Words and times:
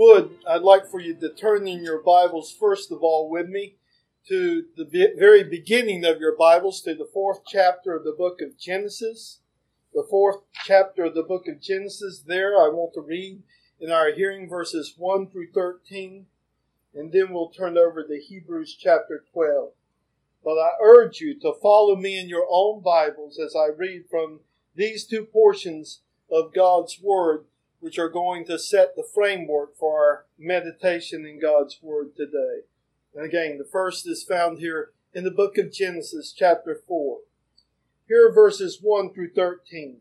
would, 0.00 0.38
I'd 0.48 0.62
like 0.62 0.86
for 0.86 0.98
you 0.98 1.14
to 1.16 1.28
turn 1.28 1.68
in 1.68 1.84
your 1.84 2.00
Bibles, 2.00 2.50
first 2.58 2.90
of 2.90 3.02
all, 3.02 3.28
with 3.28 3.50
me 3.50 3.74
to 4.28 4.64
the 4.74 5.12
very 5.18 5.44
beginning 5.44 6.06
of 6.06 6.18
your 6.18 6.34
Bibles, 6.34 6.80
to 6.82 6.94
the 6.94 7.04
fourth 7.12 7.40
chapter 7.46 7.94
of 7.94 8.04
the 8.04 8.14
book 8.16 8.40
of 8.40 8.58
Genesis. 8.58 9.40
The 9.92 10.06
fourth 10.08 10.38
chapter 10.64 11.04
of 11.04 11.14
the 11.14 11.22
book 11.22 11.46
of 11.46 11.60
Genesis, 11.60 12.20
there 12.20 12.56
I 12.56 12.70
want 12.70 12.94
to 12.94 13.02
read 13.02 13.42
in 13.78 13.90
our 13.90 14.10
hearing 14.10 14.48
verses 14.48 14.94
1 14.96 15.26
through 15.26 15.52
13, 15.52 16.24
and 16.94 17.12
then 17.12 17.30
we'll 17.30 17.50
turn 17.50 17.76
over 17.76 18.02
to 18.02 18.18
Hebrews 18.18 18.74
chapter 18.80 19.22
12. 19.34 19.72
But 20.42 20.58
I 20.58 20.70
urge 20.82 21.20
you 21.20 21.38
to 21.40 21.52
follow 21.60 21.94
me 21.94 22.18
in 22.18 22.30
your 22.30 22.46
own 22.50 22.80
Bibles 22.80 23.38
as 23.38 23.54
I 23.54 23.66
read 23.66 24.04
from 24.10 24.40
these 24.74 25.04
two 25.04 25.26
portions 25.26 26.00
of 26.30 26.54
God's 26.54 26.98
Word 27.02 27.44
which 27.80 27.98
are 27.98 28.08
going 28.08 28.44
to 28.46 28.58
set 28.58 28.94
the 28.94 29.02
framework 29.02 29.76
for 29.76 29.98
our 29.98 30.26
meditation 30.38 31.26
in 31.26 31.40
God's 31.40 31.78
Word 31.82 32.14
today. 32.16 32.60
And 33.14 33.24
again, 33.24 33.58
the 33.58 33.64
first 33.64 34.06
is 34.06 34.22
found 34.22 34.58
here 34.58 34.90
in 35.12 35.24
the 35.24 35.30
book 35.30 35.58
of 35.58 35.72
Genesis, 35.72 36.32
chapter 36.32 36.80
4. 36.86 37.18
Here 38.06 38.32
verses 38.32 38.78
1 38.80 39.12
through 39.12 39.32
13. 39.32 39.98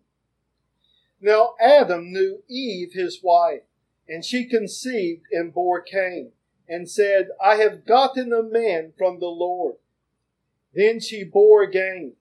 Now 1.21 1.55
Adam 1.59 2.11
knew 2.11 2.44
Eve 2.47 2.94
his 2.94 3.19
wife, 3.23 3.63
and 4.08 4.23
she 4.23 4.45
conceived 4.45 5.23
and 5.31 5.53
bore 5.53 5.81
Cain, 5.81 6.31
and 6.67 6.89
said, 6.89 7.30
I 7.43 7.55
have 7.55 7.86
gotten 7.86 8.31
a 8.31 8.43
man 8.43 8.93
from 8.97 9.19
the 9.19 9.27
Lord. 9.27 9.75
Then 10.73 10.99
she 10.99 11.23
bore 11.23 11.64
again, 11.64 12.14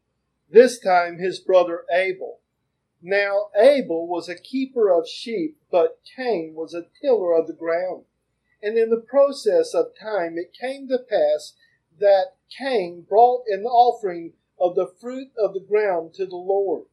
this 0.51 0.79
time 0.79 1.19
his 1.19 1.39
brother 1.39 1.85
Abel. 1.93 2.41
Now 3.01 3.51
Abel 3.57 4.09
was 4.09 4.29
a 4.29 4.35
keeper 4.35 4.91
of 4.91 5.09
sheep, 5.09 5.59
but 5.71 6.01
Cain 6.17 6.55
was 6.55 6.75
a 6.75 6.89
tiller 7.01 7.33
of 7.33 7.47
the 7.47 7.53
ground. 7.53 8.05
And 8.63 8.77
in 8.77 8.91
the 8.91 9.01
process 9.01 9.73
of 9.73 9.97
time 9.99 10.37
it 10.37 10.53
came 10.53 10.89
to 10.89 10.99
pass 10.99 11.55
that 11.99 12.35
Cain 12.51 13.03
brought 13.03 13.45
an 13.47 13.65
offering 13.65 14.33
of 14.59 14.75
the 14.75 14.87
fruit 14.87 15.31
of 15.39 15.55
the 15.55 15.61
ground 15.61 16.15
to 16.15 16.27
the 16.27 16.37
Lord. 16.37 16.87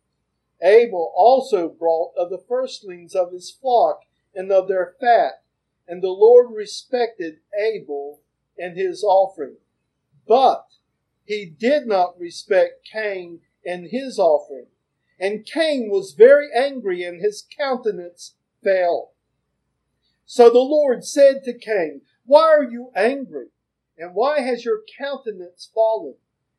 Abel 0.61 1.11
also 1.15 1.67
brought 1.67 2.13
of 2.15 2.29
the 2.29 2.37
firstlings 2.37 3.15
of 3.15 3.31
his 3.31 3.49
flock 3.49 4.01
and 4.33 4.51
of 4.51 4.67
their 4.67 4.95
fat, 4.99 5.43
and 5.87 6.03
the 6.03 6.09
Lord 6.09 6.51
respected 6.51 7.39
Abel 7.57 8.21
and 8.57 8.77
his 8.77 9.03
offering. 9.03 9.57
But 10.27 10.67
he 11.23 11.45
did 11.45 11.87
not 11.87 12.19
respect 12.19 12.85
Cain 12.85 13.41
and 13.65 13.87
his 13.87 14.19
offering. 14.19 14.67
And 15.19 15.45
Cain 15.45 15.89
was 15.89 16.13
very 16.17 16.49
angry, 16.53 17.03
and 17.03 17.21
his 17.21 17.45
countenance 17.57 18.35
fell. 18.63 19.13
So 20.25 20.49
the 20.49 20.59
Lord 20.59 21.05
said 21.05 21.43
to 21.43 21.57
Cain, 21.57 22.01
Why 22.25 22.43
are 22.43 22.63
you 22.63 22.91
angry? 22.95 23.47
And 23.97 24.13
why 24.13 24.41
has 24.41 24.65
your 24.65 24.81
countenance 24.97 25.69
fallen? 25.73 26.15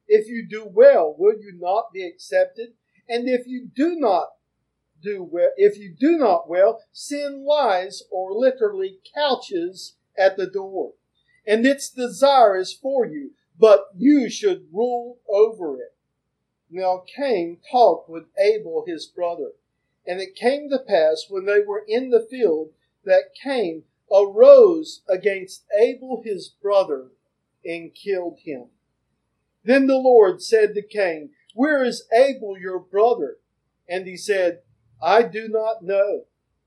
If 0.09 0.29
you 0.29 0.47
do 0.49 0.65
well, 0.65 1.15
will 1.19 1.35
you 1.35 1.53
not 1.59 1.93
be 1.93 2.07
accepted? 2.07 2.75
And 3.09 3.29
if 3.29 3.47
you 3.47 3.69
do 3.75 3.97
not 3.97 4.29
do 5.03 5.23
well, 5.23 5.51
if 5.57 5.77
you 5.79 5.95
do 5.99 6.17
not 6.17 6.49
well, 6.49 6.83
sin 6.93 7.45
lies 7.47 8.03
or 8.11 8.33
literally 8.33 8.99
couches 9.15 9.97
at 10.17 10.37
the 10.37 10.47
door. 10.47 10.93
And 11.47 11.67
its 11.67 11.91
desire 11.91 12.57
is 12.57 12.73
for 12.73 13.07
you, 13.07 13.33
but 13.59 13.87
you 13.97 14.31
should 14.31 14.67
rule 14.73 15.19
over 15.29 15.77
it. 15.77 15.96
Now 16.71 17.05
Cain 17.07 17.59
talked 17.71 18.09
with 18.09 18.25
Abel 18.39 18.85
his 18.87 19.07
brother. 19.07 19.53
And 20.07 20.21
it 20.21 20.35
came 20.35 20.69
to 20.71 20.79
pass 20.79 21.27
when 21.29 21.47
they 21.47 21.61
were 21.61 21.85
in 21.87 22.11
the 22.11 22.27
field 22.31 22.71
that 23.05 23.35
Cain 23.41 23.85
arose 24.13 25.03
against 25.09 25.65
Abel 25.79 26.23
his 26.25 26.49
brother 26.49 27.09
and 27.65 27.95
killed 27.95 28.39
him. 28.45 28.67
Then 29.65 29.87
the 29.87 29.99
Lord 29.99 30.43
said 30.43 30.75
to 30.75 30.83
Cain, 30.83 31.31
Where 31.55 31.85
is 31.85 32.07
Abel 32.13 32.57
your 32.59 32.79
brother? 32.79 33.39
And 33.89 34.07
he 34.07 34.17
said, 34.17 34.61
I 35.03 35.23
do 35.23 35.49
not 35.49 35.83
know. 35.83 36.25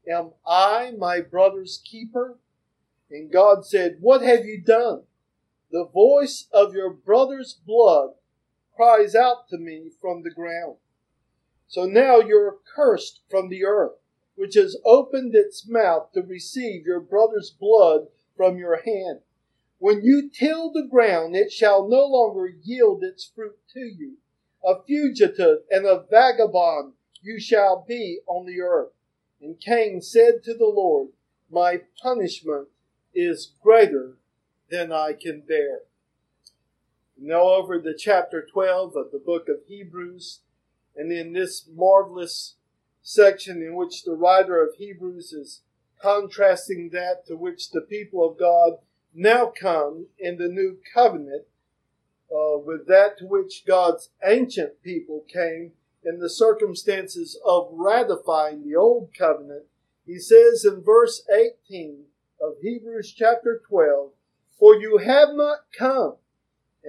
Am 0.09 0.31
I 0.45 0.91
my 0.97 1.21
brother's 1.21 1.81
keeper? 1.83 2.37
And 3.09 3.31
God 3.31 3.65
said, 3.65 3.97
What 4.01 4.21
have 4.21 4.45
you 4.45 4.61
done? 4.61 5.03
The 5.71 5.85
voice 5.85 6.47
of 6.51 6.73
your 6.73 6.89
brother's 6.89 7.53
blood 7.53 8.11
cries 8.79 9.13
out 9.13 9.49
to 9.49 9.57
me 9.57 9.91
from 9.99 10.23
the 10.23 10.31
ground. 10.31 10.77
So 11.67 11.83
now 11.83 12.21
you're 12.21 12.59
cursed 12.73 13.19
from 13.29 13.49
the 13.49 13.65
earth, 13.65 13.97
which 14.35 14.55
has 14.55 14.77
opened 14.85 15.35
its 15.35 15.67
mouth 15.67 16.13
to 16.13 16.21
receive 16.21 16.85
your 16.85 17.01
brother's 17.01 17.49
blood 17.49 18.07
from 18.37 18.57
your 18.57 18.81
hand. 18.81 19.19
When 19.79 20.01
you 20.05 20.29
till 20.33 20.71
the 20.71 20.87
ground, 20.89 21.35
it 21.35 21.51
shall 21.51 21.89
no 21.89 22.05
longer 22.05 22.47
yield 22.47 23.03
its 23.03 23.29
fruit 23.35 23.57
to 23.73 23.81
you. 23.81 24.13
A 24.63 24.81
fugitive 24.81 25.63
and 25.69 25.85
a 25.85 26.05
vagabond 26.09 26.93
you 27.21 27.37
shall 27.37 27.83
be 27.85 28.19
on 28.27 28.45
the 28.45 28.61
earth. 28.61 28.93
And 29.41 29.59
Cain 29.59 30.01
said 30.01 30.41
to 30.45 30.53
the 30.53 30.71
Lord, 30.73 31.09
My 31.51 31.81
punishment 32.01 32.69
is 33.13 33.51
greater 33.61 34.15
than 34.71 34.93
I 34.93 35.11
can 35.19 35.41
bear. 35.41 35.81
Now, 37.21 37.41
over 37.49 37.77
the 37.77 37.93
chapter 37.93 38.45
12 38.49 38.95
of 38.95 39.11
the 39.11 39.19
book 39.19 39.49
of 39.49 39.67
Hebrews, 39.67 40.39
and 40.95 41.11
in 41.11 41.33
this 41.33 41.67
marvelous 41.73 42.55
section 43.01 43.61
in 43.61 43.75
which 43.75 44.03
the 44.03 44.15
writer 44.15 44.61
of 44.61 44.75
Hebrews 44.77 45.33
is 45.33 45.61
contrasting 46.01 46.91
that 46.93 47.25
to 47.27 47.35
which 47.35 47.71
the 47.71 47.81
people 47.81 48.25
of 48.25 48.39
God 48.39 48.79
now 49.13 49.47
come 49.47 50.07
in 50.17 50.37
the 50.37 50.47
new 50.47 50.77
covenant 50.93 51.43
uh, 52.31 52.57
with 52.57 52.87
that 52.87 53.17
to 53.17 53.25
which 53.25 53.65
God's 53.65 54.09
ancient 54.23 54.81
people 54.81 55.25
came 55.27 55.73
in 56.03 56.19
the 56.19 56.29
circumstances 56.29 57.37
of 57.45 57.69
ratifying 57.71 58.63
the 58.63 58.75
old 58.75 59.09
covenant, 59.17 59.65
he 60.05 60.19
says 60.19 60.63
in 60.63 60.81
verse 60.81 61.23
18 61.29 62.05
of 62.41 62.53
Hebrews 62.61 63.11
chapter 63.11 63.61
12, 63.67 64.11
For 64.57 64.75
you 64.75 64.97
have 64.97 65.29
not 65.33 65.65
come 65.77 66.15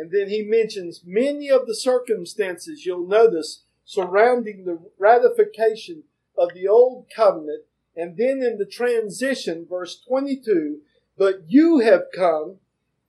and 0.01 0.11
then 0.11 0.31
he 0.31 0.41
mentions 0.41 1.03
many 1.05 1.51
of 1.51 1.67
the 1.67 1.75
circumstances 1.75 2.87
you'll 2.87 3.07
notice 3.07 3.65
surrounding 3.85 4.65
the 4.65 4.79
ratification 4.99 6.05
of 6.39 6.55
the 6.55 6.67
old 6.67 7.05
covenant. 7.15 7.65
And 7.95 8.17
then 8.17 8.43
in 8.43 8.57
the 8.57 8.65
transition, 8.65 9.67
verse 9.69 10.01
22, 10.09 10.79
but 11.19 11.43
you 11.49 11.81
have 11.81 12.05
come. 12.17 12.61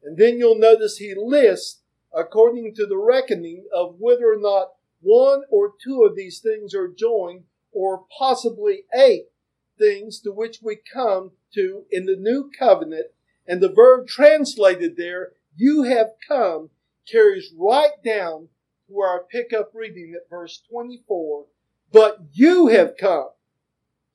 And 0.04 0.18
then 0.18 0.38
you'll 0.38 0.60
notice 0.60 0.98
he 0.98 1.16
lists 1.16 1.80
according 2.14 2.76
to 2.76 2.86
the 2.86 2.98
reckoning 2.98 3.64
of 3.74 3.96
whether 3.98 4.30
or 4.30 4.38
not 4.38 4.74
one 5.00 5.44
or 5.50 5.72
two 5.82 6.04
of 6.04 6.18
these 6.18 6.40
things 6.40 6.76
are 6.76 6.90
joined 6.90 7.46
or 7.72 8.04
possibly 8.20 8.84
eight 8.94 9.28
things 9.80 10.20
to 10.20 10.32
which 10.34 10.60
we 10.62 10.76
come 10.92 11.32
to 11.54 11.86
in 11.90 12.06
the 12.06 12.18
new 12.18 12.52
covenant. 12.60 13.08
And 13.48 13.62
the 13.62 13.72
verb 13.72 14.08
translated 14.08 14.98
there 14.98 15.32
you 15.56 15.84
have 15.84 16.12
come 16.28 16.70
carries 17.12 17.54
right 17.58 18.02
down 18.04 18.48
to 18.88 19.00
our 19.00 19.24
pickup 19.24 19.72
reading 19.74 20.14
at 20.16 20.30
verse 20.30 20.62
24. 20.70 21.46
But 21.92 22.20
you 22.32 22.68
have 22.68 22.98
come 22.98 23.30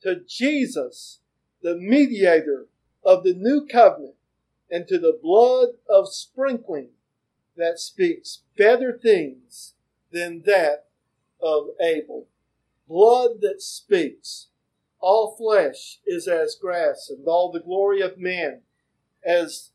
to 0.03 0.21
Jesus, 0.27 1.21
the 1.63 1.77
mediator 1.77 2.67
of 3.05 3.23
the 3.25 3.35
new 3.35 3.67
covenant, 3.67 4.15
and 4.71 4.89
to 4.89 4.99
the 4.99 5.19
blood 5.23 5.71
of 5.89 6.13
sprinkling 6.13 6.91
that 7.57 7.79
speaks 7.79 8.43
better 8.57 8.99
things 9.01 9.75
than 10.13 10.43
that 10.47 10.87
of 11.41 11.69
Abel. 11.81 12.27
Blood 12.89 13.41
that 13.41 13.63
speaks. 13.63 14.49
All 15.01 15.37
flesh 15.37 15.99
is 16.07 16.27
as 16.27 16.57
grass, 16.61 17.11
and 17.11 17.27
all 17.27 17.53
the 17.53 17.61
glory 17.61 18.01
of 18.01 18.19
man 18.19 18.63
as 19.25 19.71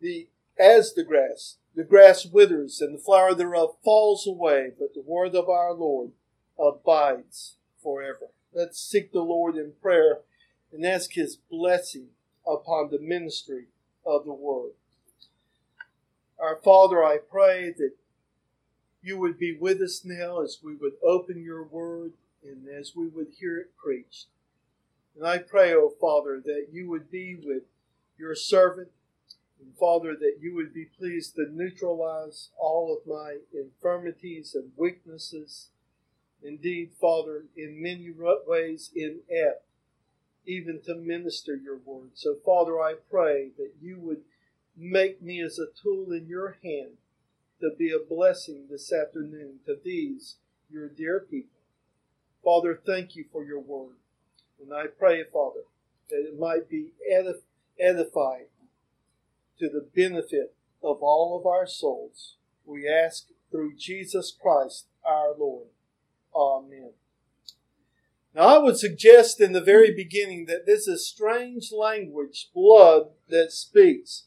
the 0.00 0.28
as 0.62 0.94
the 0.94 1.02
grass. 1.02 1.56
The 1.74 1.84
grass 1.84 2.26
withers 2.26 2.80
and 2.80 2.94
the 2.94 3.02
flower 3.02 3.34
thereof 3.34 3.76
falls 3.82 4.26
away, 4.26 4.70
but 4.78 4.94
the 4.94 5.02
word 5.02 5.34
of 5.34 5.48
our 5.48 5.72
Lord 5.72 6.12
abides 6.58 7.56
forever. 7.82 8.28
Let's 8.54 8.80
seek 8.80 9.12
the 9.12 9.22
Lord 9.22 9.56
in 9.56 9.72
prayer 9.80 10.18
and 10.72 10.86
ask 10.86 11.14
his 11.14 11.36
blessing 11.36 12.08
upon 12.46 12.90
the 12.90 12.98
ministry 12.98 13.66
of 14.06 14.24
the 14.24 14.32
word. 14.32 14.72
Our 16.38 16.56
Father, 16.62 17.02
I 17.02 17.18
pray 17.18 17.72
that 17.76 17.92
you 19.02 19.18
would 19.18 19.38
be 19.38 19.56
with 19.56 19.80
us 19.80 20.02
now 20.04 20.42
as 20.42 20.58
we 20.62 20.74
would 20.74 20.94
open 21.02 21.42
your 21.42 21.64
word 21.64 22.12
and 22.44 22.68
as 22.68 22.94
we 22.94 23.08
would 23.08 23.28
hear 23.38 23.58
it 23.58 23.76
preached. 23.76 24.26
And 25.16 25.26
I 25.26 25.38
pray, 25.38 25.72
O 25.72 25.92
oh 25.92 25.94
Father, 26.00 26.40
that 26.44 26.68
you 26.72 26.88
would 26.88 27.10
be 27.10 27.36
with 27.36 27.64
your 28.18 28.34
servant 28.34 28.88
Father, 29.78 30.14
that 30.14 30.38
you 30.40 30.54
would 30.54 30.72
be 30.74 30.84
pleased 30.84 31.34
to 31.36 31.46
neutralize 31.50 32.50
all 32.58 32.96
of 32.96 33.06
my 33.06 33.38
infirmities 33.52 34.54
and 34.54 34.72
weaknesses. 34.76 35.68
Indeed, 36.42 36.92
Father, 37.00 37.44
in 37.56 37.82
many 37.82 38.10
ways 38.46 38.90
inept, 38.94 39.64
even 40.46 40.80
to 40.86 40.94
minister 40.94 41.54
your 41.54 41.78
word. 41.78 42.10
So, 42.14 42.36
Father, 42.44 42.80
I 42.80 42.94
pray 43.10 43.50
that 43.56 43.72
you 43.80 43.98
would 44.00 44.22
make 44.76 45.22
me 45.22 45.40
as 45.40 45.58
a 45.58 45.66
tool 45.82 46.12
in 46.12 46.26
your 46.26 46.56
hand 46.62 46.96
to 47.60 47.70
be 47.78 47.92
a 47.92 47.98
blessing 47.98 48.66
this 48.68 48.92
afternoon 48.92 49.60
to 49.66 49.76
these, 49.84 50.36
your 50.70 50.88
dear 50.88 51.20
people. 51.20 51.60
Father, 52.42 52.80
thank 52.84 53.14
you 53.14 53.24
for 53.30 53.44
your 53.44 53.60
word. 53.60 53.96
And 54.60 54.74
I 54.74 54.86
pray, 54.86 55.22
Father, 55.32 55.64
that 56.10 56.26
it 56.26 56.38
might 56.38 56.68
be 56.68 56.92
edif- 57.10 57.42
edifying 57.78 58.46
to 59.58 59.68
the 59.68 59.86
benefit 59.94 60.54
of 60.82 60.98
all 61.02 61.38
of 61.38 61.46
our 61.46 61.66
souls. 61.66 62.36
We 62.64 62.88
ask 62.88 63.28
through 63.50 63.76
Jesus 63.76 64.36
Christ 64.40 64.86
our 65.04 65.34
Lord. 65.38 65.68
Amen. 66.34 66.92
Now, 68.34 68.42
I 68.42 68.58
would 68.58 68.78
suggest 68.78 69.40
in 69.40 69.52
the 69.52 69.60
very 69.60 69.92
beginning 69.94 70.46
that 70.46 70.64
this 70.64 70.88
is 70.88 71.06
strange 71.06 71.70
language, 71.70 72.48
blood 72.54 73.08
that 73.28 73.52
speaks. 73.52 74.24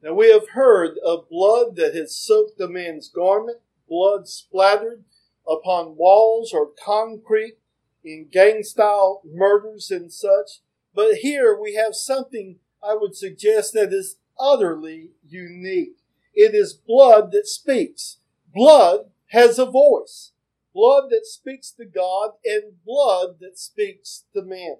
Now, 0.00 0.14
we 0.14 0.30
have 0.30 0.50
heard 0.50 0.96
of 1.04 1.28
blood 1.28 1.74
that 1.74 1.94
has 1.94 2.16
soaked 2.16 2.60
a 2.60 2.68
man's 2.68 3.08
garment, 3.08 3.58
blood 3.88 4.28
splattered 4.28 5.04
upon 5.46 5.96
walls 5.96 6.52
or 6.52 6.70
concrete 6.84 7.58
in 8.04 8.28
gang 8.30 8.62
style 8.62 9.22
murders 9.24 9.90
and 9.90 10.12
such. 10.12 10.60
But 10.94 11.16
here 11.16 11.58
we 11.58 11.74
have 11.74 11.94
something 11.94 12.58
I 12.82 12.94
would 12.94 13.16
suggest 13.16 13.72
that 13.74 13.92
is 13.92 14.16
utterly 14.38 15.10
unique. 15.26 15.98
It 16.34 16.54
is 16.54 16.72
blood 16.72 17.32
that 17.32 17.46
speaks. 17.46 18.18
Blood 18.54 19.10
has 19.28 19.58
a 19.58 19.66
voice 19.66 20.32
blood 20.78 21.10
that 21.10 21.26
speaks 21.26 21.72
to 21.72 21.84
God, 21.84 22.34
and 22.44 22.84
blood 22.86 23.38
that 23.40 23.58
speaks 23.58 24.26
to 24.32 24.42
man. 24.42 24.76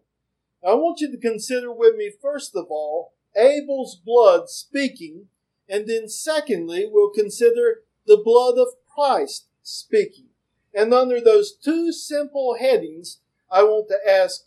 I 0.64 0.74
want 0.74 1.00
you 1.00 1.10
to 1.10 1.18
consider 1.18 1.72
with 1.72 1.96
me, 1.96 2.12
first 2.22 2.54
of 2.54 2.66
all, 2.70 3.14
Abel's 3.36 3.96
blood 3.96 4.48
speaking, 4.48 5.26
and 5.68 5.88
then 5.88 6.08
secondly, 6.08 6.88
we'll 6.88 7.10
consider 7.10 7.80
the 8.06 8.20
blood 8.24 8.58
of 8.58 8.68
Christ 8.94 9.48
speaking. 9.64 10.26
And 10.72 10.94
under 10.94 11.20
those 11.20 11.52
two 11.52 11.90
simple 11.90 12.56
headings, 12.60 13.18
I 13.50 13.64
want 13.64 13.88
to 13.88 13.98
ask 14.08 14.42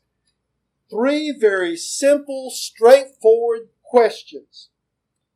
three 0.90 1.36
very 1.38 1.76
simple, 1.76 2.50
straightforward 2.50 3.68
questions. 3.84 4.70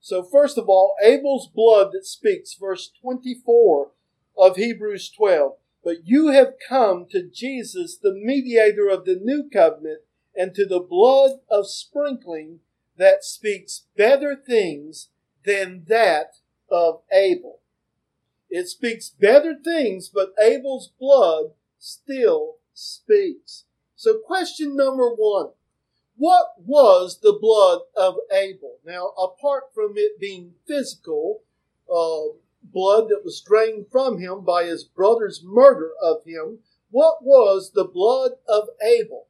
So, 0.05 0.21
first 0.21 0.59
of 0.59 0.69
all, 0.69 0.93
Abel's 1.01 1.47
blood 1.47 1.89
that 1.93 2.05
speaks, 2.05 2.53
verse 2.53 2.91
24 3.01 3.89
of 4.37 4.55
Hebrews 4.55 5.09
12. 5.09 5.53
But 5.83 6.05
you 6.05 6.27
have 6.27 6.59
come 6.69 7.07
to 7.09 7.27
Jesus, 7.27 7.97
the 7.97 8.13
mediator 8.13 8.87
of 8.87 9.05
the 9.05 9.15
new 9.15 9.49
covenant, 9.51 10.01
and 10.35 10.53
to 10.53 10.63
the 10.63 10.79
blood 10.79 11.39
of 11.49 11.67
sprinkling 11.67 12.59
that 12.95 13.23
speaks 13.23 13.85
better 13.97 14.35
things 14.35 15.09
than 15.43 15.85
that 15.87 16.35
of 16.69 17.01
Abel. 17.11 17.61
It 18.47 18.67
speaks 18.67 19.09
better 19.09 19.55
things, 19.55 20.09
but 20.09 20.35
Abel's 20.39 20.91
blood 20.99 21.53
still 21.79 22.57
speaks. 22.75 23.63
So, 23.95 24.19
question 24.19 24.77
number 24.77 25.09
one 25.09 25.53
What 26.17 26.53
was 26.57 27.19
the 27.19 27.37
blood 27.39 27.81
of 27.95 28.15
Abel? 28.31 28.79
Now, 28.85 29.09
apart 29.21 29.73
from 29.73 29.93
it 29.97 30.19
being 30.19 30.53
physical, 30.65 31.43
uh, 31.93 32.37
blood 32.63 33.09
that 33.09 33.23
was 33.23 33.41
drained 33.41 33.87
from 33.91 34.19
him 34.19 34.43
by 34.43 34.63
his 34.63 34.83
brother's 34.83 35.43
murder 35.43 35.91
of 36.01 36.23
him, 36.25 36.59
what 36.89 37.23
was 37.23 37.71
the 37.73 37.83
blood 37.83 38.33
of 38.47 38.69
Abel? 38.81 39.27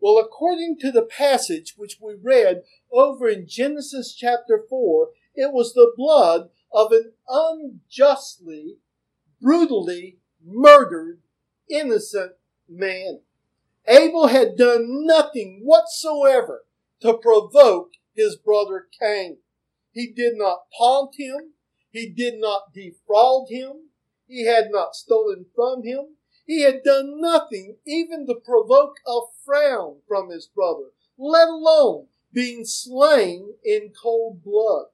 Well, 0.00 0.18
according 0.18 0.78
to 0.78 0.92
the 0.92 1.02
passage 1.02 1.74
which 1.76 1.98
we 2.00 2.14
read 2.14 2.62
over 2.92 3.28
in 3.28 3.48
Genesis 3.48 4.14
chapter 4.14 4.64
4, 4.68 5.08
it 5.34 5.52
was 5.52 5.74
the 5.74 5.92
blood 5.96 6.50
of 6.72 6.92
an 6.92 7.12
unjustly, 7.28 8.76
brutally 9.40 10.18
murdered 10.44 11.20
innocent 11.68 12.32
man. 12.68 13.20
Abel 13.88 14.26
had 14.26 14.56
done 14.56 15.06
nothing 15.06 15.62
whatsoever 15.64 16.64
to 17.00 17.14
provoke 17.14 17.92
his 18.14 18.36
brother 18.36 18.86
Cain. 19.00 19.38
He 19.92 20.12
did 20.12 20.36
not 20.36 20.66
taunt 20.76 21.14
him. 21.16 21.54
He 21.90 22.10
did 22.10 22.34
not 22.38 22.74
defraud 22.74 23.48
him. 23.48 23.88
He 24.26 24.44
had 24.44 24.66
not 24.70 24.94
stolen 24.94 25.46
from 25.54 25.82
him. 25.84 26.16
He 26.46 26.62
had 26.62 26.82
done 26.82 27.20
nothing 27.20 27.76
even 27.86 28.26
to 28.26 28.34
provoke 28.34 28.96
a 29.06 29.20
frown 29.44 30.00
from 30.06 30.30
his 30.30 30.46
brother, 30.46 30.90
let 31.18 31.48
alone 31.48 32.08
being 32.32 32.64
slain 32.64 33.54
in 33.64 33.92
cold 34.00 34.42
blood. 34.42 34.86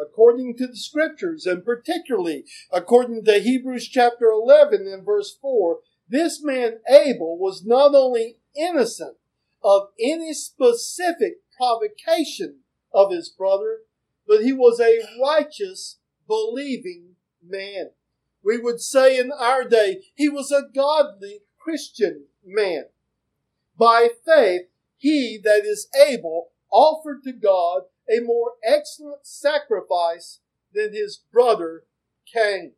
According 0.00 0.56
to 0.58 0.66
the 0.66 0.76
scriptures, 0.76 1.46
and 1.46 1.64
particularly 1.64 2.44
according 2.70 3.24
to 3.24 3.40
Hebrews 3.40 3.88
chapter 3.88 4.26
11 4.26 4.86
and 4.86 5.04
verse 5.04 5.36
4, 5.40 5.80
this 6.08 6.42
man 6.42 6.80
Abel 6.88 7.38
was 7.38 7.64
not 7.64 7.94
only 7.94 8.38
innocent 8.56 9.16
of 9.62 9.88
any 10.00 10.32
specific 10.32 11.40
provocation 11.56 12.60
of 12.92 13.10
his 13.10 13.28
brother, 13.28 13.80
but 14.26 14.42
he 14.42 14.52
was 14.52 14.80
a 14.80 15.00
righteous 15.22 15.98
believing 16.26 17.16
man. 17.42 17.90
We 18.42 18.58
would 18.58 18.80
say 18.80 19.18
in 19.18 19.32
our 19.32 19.64
day, 19.64 20.02
he 20.14 20.28
was 20.28 20.50
a 20.50 20.68
godly 20.74 21.40
Christian 21.58 22.26
man. 22.44 22.84
By 23.76 24.08
faith, 24.24 24.68
he 24.96 25.38
that 25.44 25.64
is 25.64 25.88
Abel 25.98 26.50
offered 26.70 27.22
to 27.24 27.32
God 27.32 27.82
a 28.10 28.20
more 28.20 28.52
excellent 28.64 29.26
sacrifice 29.26 30.40
than 30.72 30.92
his 30.92 31.20
brother 31.32 31.84
Cain. 32.32 32.72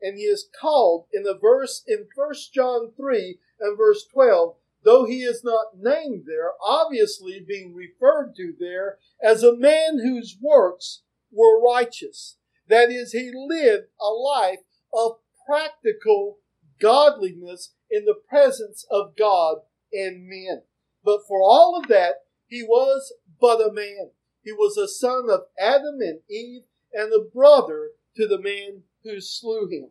And 0.00 0.18
he 0.18 0.24
is 0.24 0.48
called 0.60 1.06
in 1.12 1.26
a 1.26 1.38
verse 1.38 1.82
in 1.86 2.06
1 2.14 2.34
John 2.52 2.92
3 2.96 3.38
and 3.60 3.78
verse 3.78 4.04
12, 4.12 4.56
though 4.84 5.04
he 5.04 5.22
is 5.22 5.42
not 5.42 5.78
named 5.78 6.24
there, 6.26 6.52
obviously 6.64 7.44
being 7.46 7.74
referred 7.74 8.34
to 8.36 8.54
there 8.58 8.98
as 9.22 9.42
a 9.42 9.56
man 9.56 9.98
whose 9.98 10.36
works 10.40 11.02
were 11.32 11.60
righteous. 11.60 12.36
That 12.68 12.90
is, 12.90 13.12
he 13.12 13.30
lived 13.34 13.88
a 14.00 14.08
life 14.08 14.60
of 14.92 15.18
practical 15.46 16.38
godliness 16.80 17.74
in 17.90 18.04
the 18.04 18.14
presence 18.28 18.86
of 18.90 19.16
God 19.16 19.58
and 19.92 20.26
men. 20.26 20.62
But 21.04 21.20
for 21.26 21.40
all 21.42 21.78
of 21.80 21.88
that, 21.88 22.24
he 22.46 22.62
was 22.62 23.12
but 23.40 23.60
a 23.60 23.72
man. 23.72 24.10
He 24.42 24.52
was 24.52 24.76
a 24.76 24.88
son 24.88 25.28
of 25.30 25.46
Adam 25.58 26.00
and 26.00 26.20
Eve 26.30 26.62
and 26.92 27.12
a 27.12 27.24
brother 27.24 27.90
to 28.16 28.26
the 28.26 28.40
man 28.40 28.82
who 29.04 29.20
slew 29.20 29.68
him. 29.68 29.90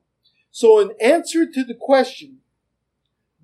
So, 0.51 0.79
in 0.79 0.91
answer 1.01 1.46
to 1.46 1.63
the 1.63 1.75
question, 1.75 2.39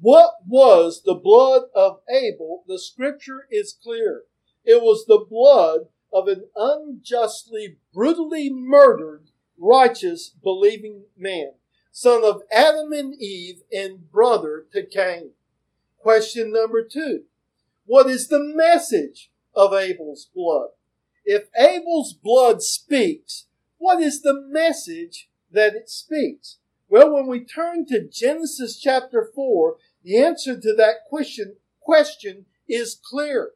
what 0.01 0.35
was 0.47 1.01
the 1.03 1.15
blood 1.15 1.63
of 1.75 2.01
Abel? 2.09 2.63
The 2.67 2.79
scripture 2.79 3.47
is 3.49 3.73
clear. 3.73 4.23
It 4.63 4.81
was 4.81 5.05
the 5.05 5.25
blood 5.29 5.87
of 6.13 6.27
an 6.27 6.45
unjustly, 6.55 7.77
brutally 7.93 8.49
murdered, 8.51 9.29
righteous, 9.57 10.29
believing 10.29 11.03
man, 11.17 11.51
son 11.91 12.23
of 12.23 12.43
Adam 12.51 12.91
and 12.93 13.13
Eve 13.15 13.61
and 13.71 14.09
brother 14.11 14.65
to 14.71 14.83
Cain. 14.83 15.31
Question 15.97 16.51
number 16.51 16.83
two. 16.83 17.23
What 17.85 18.07
is 18.07 18.27
the 18.27 18.39
message 18.39 19.31
of 19.55 19.73
Abel's 19.73 20.29
blood? 20.33 20.69
If 21.25 21.49
Abel's 21.57 22.13
blood 22.13 22.61
speaks, 22.61 23.47
what 23.77 24.01
is 24.01 24.21
the 24.21 24.33
message 24.33 25.28
that 25.51 25.75
it 25.75 25.89
speaks? 25.89 26.57
Well, 26.89 27.13
when 27.13 27.27
we 27.27 27.43
turn 27.43 27.85
to 27.87 28.07
Genesis 28.07 28.79
chapter 28.79 29.29
4, 29.33 29.75
the 30.03 30.17
answer 30.17 30.59
to 30.59 30.73
that 30.75 31.05
question, 31.07 31.57
question 31.79 32.45
is 32.67 32.99
clear. 33.03 33.51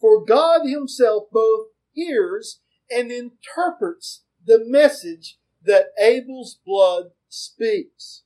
For 0.00 0.24
God 0.24 0.62
himself 0.64 1.24
both 1.32 1.68
hears 1.92 2.60
and 2.90 3.10
interprets 3.10 4.22
the 4.44 4.64
message 4.64 5.38
that 5.64 5.88
Abel's 5.98 6.58
blood 6.64 7.10
speaks. 7.28 8.22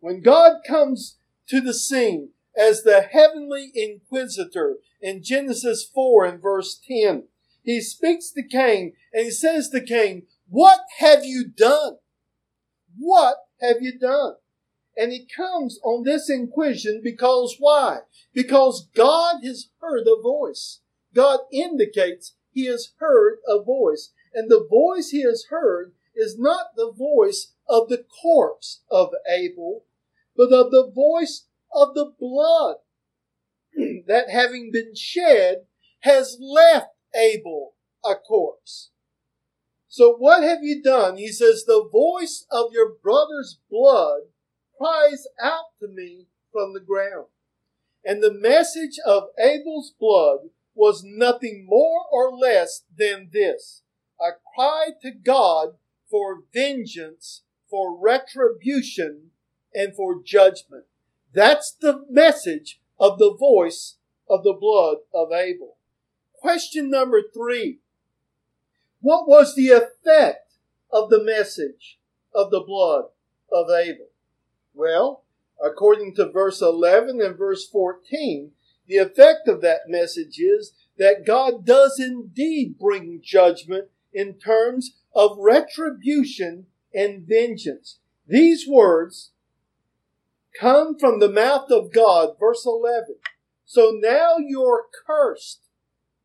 When 0.00 0.20
God 0.20 0.58
comes 0.66 1.16
to 1.48 1.60
the 1.60 1.74
scene 1.74 2.30
as 2.56 2.82
the 2.82 3.02
heavenly 3.02 3.70
inquisitor 3.74 4.78
in 5.00 5.22
Genesis 5.22 5.88
4 5.94 6.24
and 6.26 6.42
verse 6.42 6.78
10, 6.86 7.24
he 7.62 7.80
speaks 7.80 8.30
to 8.32 8.42
Cain 8.42 8.92
and 9.12 9.24
he 9.24 9.30
says 9.30 9.70
to 9.70 9.80
Cain, 9.80 10.26
What 10.48 10.80
have 10.98 11.24
you 11.24 11.46
done? 11.46 11.98
What 12.98 13.36
have 13.60 13.76
you 13.80 13.98
done? 13.98 14.34
And 14.96 15.12
he 15.12 15.26
comes 15.26 15.78
on 15.84 16.02
this 16.02 16.28
inquisition 16.28 17.00
because 17.02 17.56
why? 17.58 18.00
Because 18.34 18.88
God 18.94 19.44
has 19.44 19.70
heard 19.80 20.06
a 20.06 20.20
voice. 20.20 20.80
God 21.14 21.40
indicates 21.52 22.34
he 22.52 22.66
has 22.66 22.90
heard 22.98 23.38
a 23.46 23.62
voice. 23.62 24.12
And 24.34 24.50
the 24.50 24.66
voice 24.68 25.10
he 25.10 25.22
has 25.22 25.46
heard 25.50 25.92
is 26.14 26.36
not 26.38 26.74
the 26.76 26.90
voice 26.90 27.52
of 27.68 27.88
the 27.88 28.04
corpse 28.22 28.82
of 28.90 29.10
Abel, 29.28 29.84
but 30.36 30.52
of 30.52 30.70
the 30.70 30.90
voice 30.92 31.46
of 31.72 31.94
the 31.94 32.12
blood 32.18 32.76
that 34.06 34.30
having 34.30 34.70
been 34.72 34.94
shed 34.94 35.66
has 36.00 36.38
left 36.40 36.88
Abel 37.14 37.74
a 38.04 38.14
corpse. 38.16 38.90
So 39.88 40.14
what 40.14 40.42
have 40.42 40.62
you 40.62 40.82
done? 40.82 41.16
He 41.16 41.28
says, 41.28 41.64
the 41.66 41.88
voice 41.90 42.46
of 42.50 42.72
your 42.72 42.92
brother's 43.02 43.58
blood 43.70 44.20
cries 44.76 45.26
out 45.42 45.78
to 45.80 45.88
me 45.88 46.26
from 46.52 46.74
the 46.74 46.80
ground. 46.80 47.26
And 48.04 48.22
the 48.22 48.32
message 48.32 48.98
of 49.04 49.30
Abel's 49.38 49.92
blood 49.98 50.50
was 50.74 51.02
nothing 51.04 51.66
more 51.68 52.02
or 52.12 52.36
less 52.36 52.84
than 52.96 53.30
this 53.32 53.82
a 54.20 54.30
cry 54.54 54.88
to 55.02 55.10
God 55.12 55.74
for 56.10 56.42
vengeance, 56.52 57.42
for 57.70 57.98
retribution, 57.98 59.30
and 59.74 59.94
for 59.94 60.22
judgment. 60.22 60.84
That's 61.32 61.72
the 61.72 62.04
message 62.10 62.80
of 62.98 63.18
the 63.18 63.34
voice 63.34 63.96
of 64.28 64.42
the 64.42 64.56
blood 64.58 64.98
of 65.14 65.32
Abel. 65.32 65.76
Question 66.34 66.90
number 66.90 67.22
three. 67.22 67.80
What 69.00 69.28
was 69.28 69.54
the 69.54 69.68
effect 69.68 70.54
of 70.90 71.10
the 71.10 71.22
message 71.22 71.98
of 72.34 72.50
the 72.50 72.60
blood 72.60 73.04
of 73.52 73.70
Abel? 73.70 74.08
Well, 74.74 75.24
according 75.64 76.14
to 76.16 76.30
verse 76.30 76.60
11 76.60 77.20
and 77.20 77.36
verse 77.36 77.68
14, 77.68 78.52
the 78.86 78.96
effect 78.96 79.46
of 79.46 79.60
that 79.60 79.82
message 79.86 80.38
is 80.38 80.72
that 80.96 81.26
God 81.26 81.64
does 81.64 82.00
indeed 82.00 82.78
bring 82.78 83.20
judgment 83.22 83.88
in 84.12 84.34
terms 84.34 84.96
of 85.14 85.36
retribution 85.38 86.66
and 86.94 87.26
vengeance. 87.26 87.98
These 88.26 88.66
words 88.66 89.30
come 90.58 90.98
from 90.98 91.20
the 91.20 91.30
mouth 91.30 91.70
of 91.70 91.92
God, 91.92 92.36
verse 92.40 92.64
11. 92.66 93.16
So 93.64 93.92
now 93.94 94.36
you're 94.38 94.86
cursed. 95.06 95.60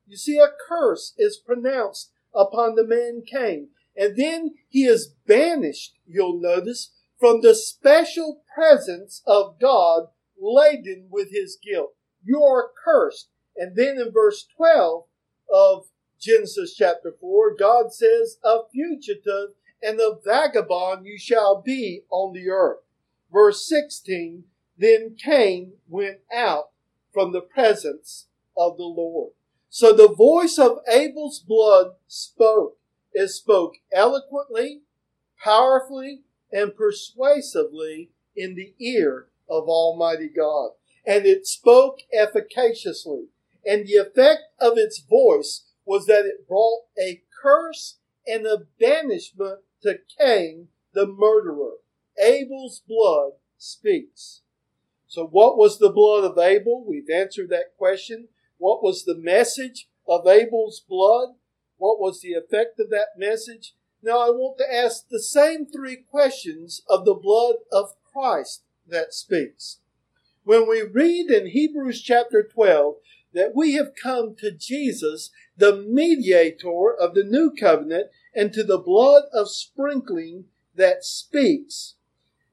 You 0.08 0.18
see, 0.18 0.38
a 0.38 0.48
curse 0.68 1.14
is 1.18 1.38
pronounced 1.38 2.12
upon 2.36 2.76
the 2.76 2.86
man 2.86 3.24
Cain. 3.26 3.70
And 3.96 4.18
then 4.18 4.56
he 4.70 4.86
is 4.86 5.14
banished, 5.28 5.94
you'll 6.08 6.40
notice, 6.40 6.92
from 7.20 7.42
the 7.42 7.56
special 7.56 8.42
presence 8.54 9.22
of 9.26 9.60
God 9.60 10.08
laden 10.40 11.08
with 11.10 11.32
his 11.32 11.58
guilt. 11.62 11.94
You 12.24 12.44
are 12.44 12.72
cursed. 12.84 13.30
And 13.56 13.76
then 13.76 13.98
in 13.98 14.12
verse 14.12 14.46
12 14.58 15.06
of 15.54 15.86
Genesis 16.20 16.74
chapter 16.76 17.14
4, 17.20 17.56
God 17.56 17.94
says, 17.94 18.38
A 18.44 18.60
fugitive 18.72 19.50
and 19.82 20.00
a 20.00 20.18
vagabond 20.24 21.06
you 21.06 21.18
shall 21.18 21.62
be 21.62 22.04
on 22.10 22.34
the 22.34 22.50
earth. 22.50 22.80
Verse 23.32 23.68
16, 23.68 24.46
Then 24.78 25.16
Cain 25.18 25.74
went 25.88 26.20
out 26.34 26.70
from 27.14 27.32
the 27.32 27.42
presence 27.42 28.28
of 28.58 28.78
the 28.78 28.84
Lord. 28.84 29.34
So 29.74 29.92
the 29.92 30.08
voice 30.08 30.60
of 30.60 30.82
Abel's 30.88 31.40
blood 31.40 31.94
spoke. 32.08 32.78
It 33.12 33.30
spoke 33.30 33.74
eloquently, 33.92 34.82
powerfully, 35.44 36.22
and 36.52 36.76
persuasively 36.76 38.12
in 38.36 38.54
the 38.54 38.76
ear 38.80 39.30
of 39.50 39.68
Almighty 39.68 40.30
God. 40.30 40.74
And 41.08 41.26
it 41.26 41.48
spoke 41.48 42.02
efficaciously. 42.12 43.30
And 43.66 43.88
the 43.88 43.96
effect 43.96 44.44
of 44.60 44.78
its 44.78 45.00
voice 45.00 45.66
was 45.86 46.06
that 46.06 46.28
it 46.28 46.48
brought 46.48 46.82
a 47.02 47.24
curse 47.42 47.98
and 48.28 48.46
a 48.46 48.68
banishment 48.80 49.62
to 49.82 49.98
Cain, 50.20 50.68
the 50.94 51.08
murderer. 51.08 51.78
Abel's 52.24 52.84
blood 52.88 53.32
speaks. 53.58 54.42
So 55.08 55.26
what 55.26 55.58
was 55.58 55.80
the 55.80 55.90
blood 55.90 56.26
of 56.26 56.38
Abel? 56.38 56.86
We've 56.88 57.10
answered 57.10 57.50
that 57.50 57.76
question. 57.76 58.28
What 58.58 58.84
was 58.84 59.04
the 59.04 59.18
message 59.18 59.88
of 60.08 60.28
Abel's 60.28 60.84
blood? 60.88 61.30
What 61.78 62.00
was 62.00 62.22
the 62.22 62.34
effect 62.34 62.80
of 62.80 62.90
that 62.90 63.18
message? 63.18 63.74
Now 64.02 64.20
I 64.20 64.30
want 64.30 64.58
to 64.58 64.74
ask 64.74 65.08
the 65.10 65.22
same 65.22 65.66
three 65.66 65.98
questions 65.98 66.82
of 66.90 67.06
the 67.06 67.14
blood 67.14 67.56
of 67.72 67.96
Christ 68.12 68.64
that 68.88 69.14
speaks. 69.14 69.80
When 70.44 70.68
we 70.68 70.82
read 70.82 71.32
in 71.32 71.48
Hebrews 71.48 72.02
chapter 72.02 72.44
12 72.44 72.96
that 73.34 73.56
we 73.56 73.74
have 73.74 73.96
come 74.02 74.36
to 74.40 74.52
Jesus, 74.52 75.32
the 75.58 75.76
mediator 75.76 76.94
of 76.94 77.16
the 77.16 77.24
new 77.24 77.54
covenant, 77.58 78.08
and 78.36 78.52
to 78.54 78.64
the 78.64 78.78
blood 78.78 79.24
of 79.34 79.50
sprinkling 79.50 80.46
that 80.76 81.04
speaks. 81.04 81.96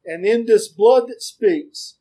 And 0.05 0.25
in 0.25 0.47
this 0.47 0.69
blood 0.69 1.09
that 1.09 1.23
speaks, 1.23 1.97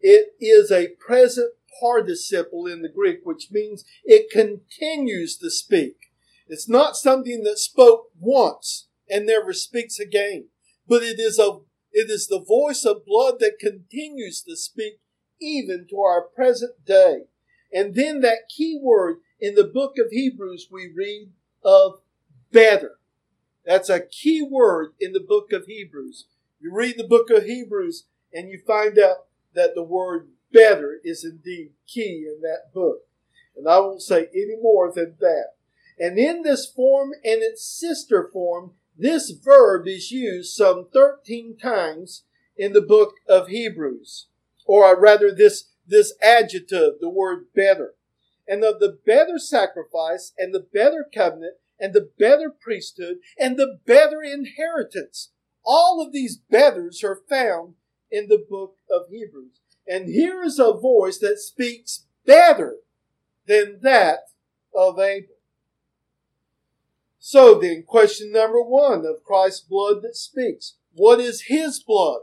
it 0.00 0.34
is 0.40 0.70
a 0.70 0.88
present 0.88 1.52
participle 1.80 2.66
in 2.66 2.82
the 2.82 2.88
Greek, 2.88 3.20
which 3.24 3.50
means 3.50 3.84
it 4.04 4.30
continues 4.30 5.36
to 5.38 5.50
speak. 5.50 5.96
It's 6.48 6.68
not 6.68 6.96
something 6.96 7.42
that 7.44 7.58
spoke 7.58 8.10
once 8.18 8.88
and 9.08 9.26
never 9.26 9.52
speaks 9.52 9.98
again, 9.98 10.48
but 10.88 11.02
it 11.02 11.18
is 11.18 11.38
a 11.38 11.58
it 11.92 12.08
is 12.08 12.28
the 12.28 12.40
voice 12.40 12.84
of 12.84 13.04
blood 13.04 13.40
that 13.40 13.58
continues 13.58 14.42
to 14.42 14.56
speak 14.56 15.00
even 15.40 15.86
to 15.90 16.00
our 16.00 16.22
present 16.22 16.84
day. 16.84 17.22
And 17.72 17.94
then 17.94 18.20
that 18.20 18.48
key 18.48 18.78
word 18.80 19.18
in 19.40 19.54
the 19.54 19.64
book 19.64 19.94
of 19.98 20.10
Hebrews 20.10 20.68
we 20.70 20.92
read 20.94 21.32
of 21.64 22.00
better. 22.52 22.96
That's 23.64 23.88
a 23.88 24.00
key 24.00 24.42
word 24.42 24.92
in 25.00 25.12
the 25.12 25.20
book 25.20 25.52
of 25.52 25.66
Hebrews. 25.66 26.26
You 26.60 26.72
read 26.72 26.96
the 26.98 27.06
book 27.06 27.30
of 27.30 27.44
Hebrews 27.44 28.06
and 28.32 28.48
you 28.48 28.60
find 28.66 28.98
out 28.98 29.26
that 29.54 29.74
the 29.74 29.82
word 29.82 30.28
better 30.52 31.00
is 31.04 31.24
indeed 31.24 31.72
key 31.86 32.26
in 32.26 32.40
that 32.42 32.72
book. 32.72 33.02
And 33.56 33.68
I 33.68 33.78
won't 33.78 34.02
say 34.02 34.28
any 34.34 34.56
more 34.60 34.92
than 34.92 35.16
that. 35.20 35.50
And 35.98 36.18
in 36.18 36.42
this 36.42 36.66
form 36.66 37.10
and 37.24 37.42
its 37.42 37.64
sister 37.64 38.28
form, 38.32 38.72
this 38.96 39.30
verb 39.30 39.86
is 39.86 40.10
used 40.10 40.54
some 40.54 40.88
13 40.92 41.56
times 41.56 42.24
in 42.56 42.72
the 42.72 42.80
book 42.80 43.14
of 43.28 43.48
Hebrews. 43.48 44.28
Or 44.66 44.84
uh, 44.84 44.98
rather, 44.98 45.34
this, 45.34 45.70
this 45.86 46.14
adjective, 46.22 46.94
the 47.00 47.10
word 47.10 47.46
better. 47.54 47.94
And 48.46 48.64
of 48.64 48.80
the 48.80 48.98
better 49.06 49.38
sacrifice 49.38 50.32
and 50.38 50.54
the 50.54 50.66
better 50.72 51.06
covenant 51.12 51.54
and 51.78 51.94
the 51.94 52.10
better 52.18 52.50
priesthood 52.50 53.18
and 53.38 53.56
the 53.56 53.78
better 53.86 54.22
inheritance. 54.22 55.30
All 55.64 56.04
of 56.04 56.12
these 56.12 56.36
betters 56.36 57.02
are 57.04 57.22
found 57.28 57.74
in 58.10 58.28
the 58.28 58.44
book 58.48 58.76
of 58.90 59.08
Hebrews. 59.10 59.60
And 59.90 60.08
here 60.08 60.44
is 60.44 60.60
a 60.60 60.72
voice 60.72 61.18
that 61.18 61.40
speaks 61.40 62.04
better 62.24 62.76
than 63.48 63.80
that 63.82 64.20
of 64.72 65.00
Abel. 65.00 65.34
So 67.18 67.58
then, 67.58 67.82
question 67.82 68.30
number 68.30 68.62
one 68.62 69.04
of 69.04 69.24
Christ's 69.24 69.62
blood 69.62 70.02
that 70.02 70.14
speaks. 70.14 70.76
What 70.94 71.18
is 71.18 71.46
his 71.48 71.82
blood? 71.82 72.20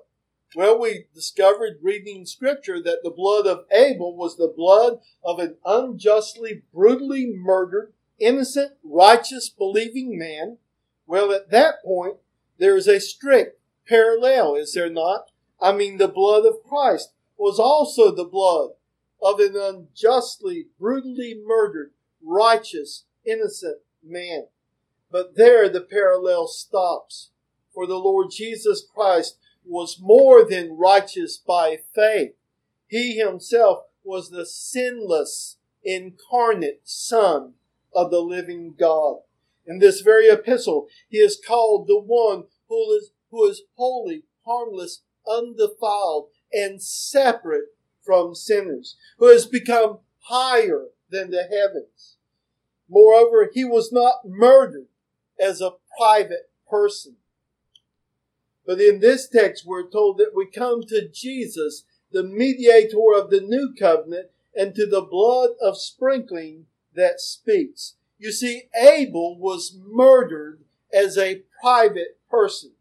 Well, 0.56 0.80
we 0.80 1.08
discovered 1.14 1.80
reading 1.84 2.26
scripture 2.26 2.82
that 2.82 3.00
the 3.04 3.12
blood 3.12 3.46
of 3.46 3.66
Abel 3.70 4.16
was 4.16 4.38
the 4.38 4.54
blood 4.56 5.00
of 5.22 5.38
an 5.40 5.58
unjustly, 5.66 6.62
brutally 6.74 7.28
murdered, 7.28 7.92
innocent, 8.18 8.72
righteous, 8.82 9.50
believing 9.50 10.18
man. 10.18 10.58
Well, 11.06 11.34
at 11.34 11.52
that 11.52 11.84
point, 11.84 12.16
there 12.60 12.78
is 12.78 12.88
a 12.88 13.02
strict 13.02 13.60
parallel, 13.90 14.56
is 14.56 14.74
there 14.74 14.90
not? 14.90 15.32
I 15.60 15.74
mean, 15.74 15.98
the 15.98 16.08
blood 16.08 16.46
of 16.46 16.64
Christ 16.64 17.12
was 17.38 17.60
also 17.60 18.12
the 18.12 18.26
blood 18.26 18.72
of 19.22 19.40
an 19.40 19.56
unjustly, 19.56 20.68
brutally 20.80 21.40
murdered, 21.46 21.92
righteous, 22.24 23.06
innocent 23.26 23.80
man. 24.04 24.48
But 25.12 25.36
there 25.36 25.70
the 25.70 25.82
parallel 25.82 26.48
stops. 26.48 27.32
For 27.74 27.86
the 27.86 27.96
Lord 27.96 28.28
Jesus 28.32 28.86
Christ 28.94 29.38
was 29.66 30.00
more 30.02 30.44
than 30.44 30.78
righteous 30.78 31.38
by 31.38 31.78
faith. 31.94 32.34
He 32.88 33.18
himself 33.18 33.84
was 34.04 34.30
the 34.30 34.46
sinless, 34.46 35.58
incarnate 35.84 36.82
Son 36.86 37.54
of 37.94 38.10
the 38.10 38.22
living 38.22 38.74
God. 38.78 39.18
In 39.66 39.80
this 39.80 40.02
very 40.02 40.28
epistle, 40.28 40.88
he 41.10 41.18
is 41.18 41.42
called 41.46 41.88
the 41.88 42.00
one 42.00 42.46
who 42.70 42.94
is, 42.94 43.12
who 43.30 43.46
is 43.50 43.64
holy, 43.76 44.24
harmless, 44.46 45.04
undefiled, 45.28 46.30
and 46.54 46.82
separate 46.82 47.76
from 48.04 48.36
sinners, 48.36 48.96
who 49.18 49.28
has 49.28 49.46
become 49.46 50.00
higher 50.20 50.86
than 51.10 51.32
the 51.32 51.44
heavens. 51.44 52.18
Moreover, 52.90 53.50
he 53.54 53.66
was 53.66 53.92
not 53.92 54.26
murdered 54.26 54.88
as 55.40 55.62
a 55.62 55.74
private 55.98 56.50
person. 56.70 57.16
But 58.66 58.82
in 58.82 59.00
this 59.00 59.28
text, 59.28 59.66
we're 59.66 59.90
told 59.90 60.18
that 60.18 60.36
we 60.36 60.46
come 60.46 60.84
to 60.84 61.08
Jesus, 61.08 61.86
the 62.12 62.24
mediator 62.24 63.14
of 63.16 63.30
the 63.30 63.42
new 63.42 63.74
covenant, 63.78 64.28
and 64.56 64.74
to 64.76 64.86
the 64.86 65.02
blood 65.02 65.52
of 65.62 65.78
sprinkling 65.78 66.66
that 66.94 67.20
speaks. 67.20 67.96
You 68.18 68.32
see, 68.32 68.64
Abel 68.76 69.38
was 69.38 69.78
murdered 69.86 70.62
as 70.92 71.18
a 71.18 71.44
private 71.62 72.18
person. 72.30 72.72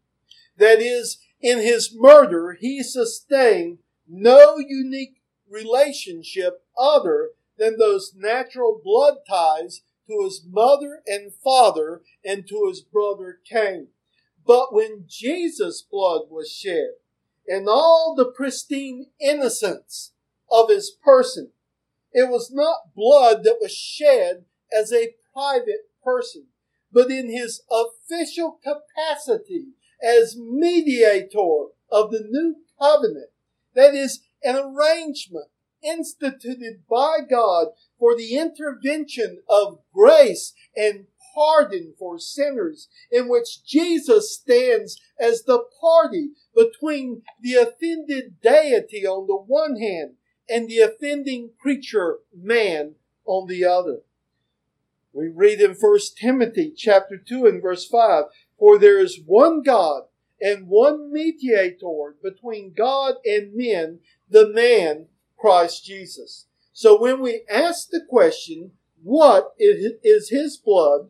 That 0.57 0.79
is, 0.81 1.19
in 1.47 1.59
his 1.59 1.95
murder, 1.95 2.57
he 2.59 2.83
sustained 2.83 3.77
no 4.05 4.57
unique 4.57 5.21
relationship 5.49 6.61
other 6.77 7.29
than 7.57 7.77
those 7.77 8.13
natural 8.13 8.81
blood 8.83 9.19
ties 9.25 9.81
to 10.09 10.23
his 10.25 10.43
mother 10.45 11.01
and 11.07 11.33
father 11.33 12.01
and 12.25 12.45
to 12.49 12.65
his 12.67 12.81
brother 12.81 13.39
Cain. 13.49 13.87
But 14.45 14.73
when 14.73 15.05
Jesus' 15.07 15.81
blood 15.81 16.23
was 16.29 16.51
shed, 16.51 16.95
and 17.47 17.69
all 17.69 18.13
the 18.13 18.25
pristine 18.25 19.05
innocence 19.17 20.11
of 20.51 20.69
his 20.69 20.91
person, 20.91 21.51
it 22.11 22.29
was 22.29 22.51
not 22.51 22.93
blood 22.93 23.45
that 23.45 23.59
was 23.61 23.71
shed 23.71 24.43
as 24.77 24.91
a 24.91 25.15
private 25.31 25.89
person, 26.03 26.47
but 26.91 27.09
in 27.09 27.29
his 27.29 27.61
official 27.71 28.59
capacity 28.61 29.67
as 30.01 30.37
mediator 30.37 31.67
of 31.91 32.11
the 32.11 32.25
new 32.29 32.55
covenant. 32.79 33.29
That 33.75 33.93
is 33.93 34.21
an 34.43 34.55
arrangement 34.55 35.47
instituted 35.83 36.83
by 36.89 37.19
God 37.29 37.67
for 37.99 38.15
the 38.15 38.35
intervention 38.35 39.41
of 39.49 39.79
grace 39.93 40.53
and 40.75 41.05
pardon 41.35 41.93
for 41.99 42.17
sinners, 42.17 42.89
in 43.11 43.29
which 43.29 43.63
Jesus 43.63 44.33
stands 44.33 44.99
as 45.19 45.43
the 45.43 45.63
party 45.79 46.29
between 46.55 47.21
the 47.39 47.53
offended 47.53 48.41
deity 48.41 49.05
on 49.05 49.27
the 49.27 49.35
one 49.35 49.79
hand 49.79 50.13
and 50.49 50.67
the 50.67 50.79
offending 50.79 51.51
creature 51.59 52.17
man 52.35 52.95
on 53.25 53.47
the 53.47 53.63
other. 53.65 53.99
We 55.13 55.27
read 55.27 55.61
in 55.61 55.75
1 55.79 55.99
Timothy 56.19 56.73
chapter 56.75 57.17
2 57.17 57.45
and 57.45 57.61
verse 57.61 57.87
5, 57.87 58.25
For 58.57 58.79
there 58.79 58.99
is 58.99 59.21
one 59.25 59.61
God 59.61 60.03
and 60.41 60.67
one 60.67 61.11
mediator 61.11 62.15
between 62.21 62.73
God 62.73 63.15
and 63.25 63.53
men, 63.53 63.99
the 64.29 64.47
man 64.49 65.07
Christ 65.37 65.85
Jesus. 65.85 66.47
So 66.73 66.99
when 66.99 67.21
we 67.21 67.43
ask 67.49 67.89
the 67.89 68.01
question, 68.07 68.71
what 69.03 69.53
is 69.57 70.29
his 70.29 70.57
blood? 70.57 71.09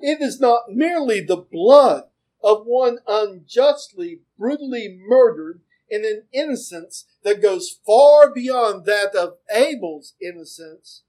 It 0.00 0.20
is 0.20 0.40
not 0.40 0.70
merely 0.70 1.20
the 1.20 1.36
blood 1.36 2.04
of 2.42 2.66
one 2.66 2.98
unjustly, 3.06 4.20
brutally 4.38 5.00
murdered 5.00 5.60
in 5.88 6.04
an 6.04 6.24
innocence 6.32 7.06
that 7.22 7.40
goes 7.42 7.78
far 7.86 8.32
beyond 8.32 8.84
that 8.84 9.14
of 9.14 9.38
Abel's 9.50 10.14
innocence, 10.20 11.02